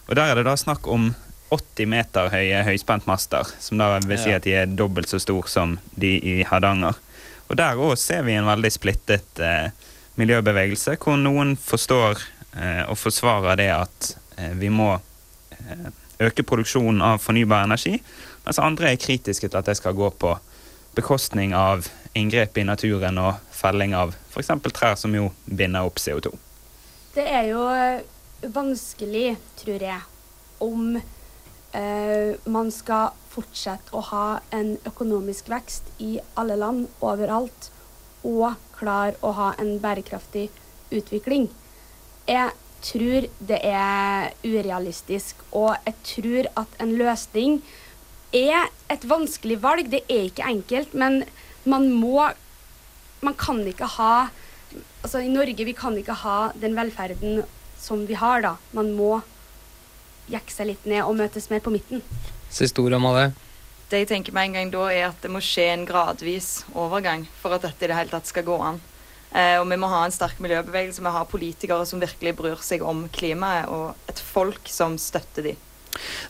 [0.09, 1.11] Og der er det da snakk om
[1.53, 5.77] 80 meter høye høyspentmaster, som da vil si at de er dobbelt så stor som
[5.93, 6.97] de i Hardanger.
[7.45, 9.69] Og der òg ser vi en veldig splittet eh,
[10.17, 12.17] miljøbevegelse, hvor noen forstår
[12.57, 14.15] eh, og forsvarer det at
[14.59, 15.87] vi må eh,
[16.19, 17.97] øke produksjonen av fornybar energi,
[18.45, 20.35] mens andre er kritiske til at det skal gå på
[20.95, 24.51] bekostning av inngrep i naturen og felling av f.eks.
[24.71, 26.31] trær som jo binder opp CO2.
[27.15, 28.03] Det er jo eh,
[28.55, 30.01] vanskelig, tror jeg,
[30.63, 34.25] om eh, man skal fortsette å ha
[34.55, 37.71] en økonomisk vekst i alle land overalt,
[38.25, 40.47] og klare å ha en bærekraftig
[40.95, 41.49] utvikling.
[42.25, 42.51] Jeg
[42.85, 47.59] tror det er urealistisk, og jeg tror at en løsning
[48.35, 49.89] er et vanskelig valg.
[49.91, 51.23] Det er ikke enkelt, men
[51.65, 52.31] man må
[53.23, 54.27] Man kan ikke ha
[55.01, 57.43] Altså, i Norge vi kan ikke ha den velferden
[57.79, 58.55] som vi har, da.
[58.73, 59.21] Man må
[60.29, 62.03] jekke seg litt ned og møtes mer på midten.
[62.51, 63.29] Siste ord om det.
[63.89, 67.27] Det jeg tenker med en gang da, er at det må skje en gradvis overgang
[67.39, 68.81] for at dette i det hele tatt skal gå an.
[69.35, 72.61] Eh, og vi må ha en sterk miljøbevegelse, vi må ha politikere som virkelig bryr
[72.63, 75.55] seg om klimaet, og et folk som støtter de.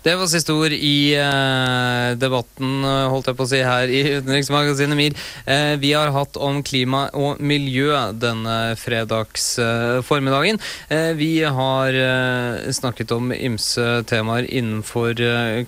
[0.05, 4.01] Det var siste ord i eh, debatten, eh, holdt jeg på å si, her i
[4.19, 5.15] Utenriksmagasinet MIR.
[5.49, 10.59] Eh, vi har hatt om klima og miljø denne fredags eh, formiddagen.
[10.89, 15.17] Eh, vi har eh, snakket om ymse temaer innenfor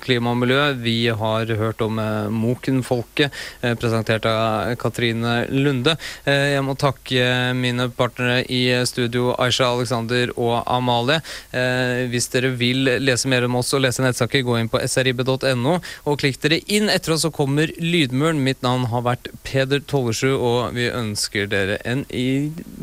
[0.03, 0.61] klima og miljø.
[0.83, 3.33] Vi har hørt om eh, Moken-folket,
[3.81, 5.95] presentert av Katrine Lunde.
[6.27, 11.19] Jeg må takke mine partnere i studio, Aisha, Alexander og Amalie.
[12.11, 16.19] Hvis dere vil lese mer om oss og lese nettsaker, gå inn på srib.no og
[16.21, 16.91] klikk dere inn.
[16.93, 18.43] Etter oss så kommer Lydmuren.
[18.43, 22.05] Mitt navn har vært Peder Tollesrud, og vi ønsker dere en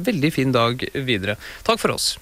[0.09, 1.39] veldig fin dag videre.
[1.67, 2.15] Takk for oss.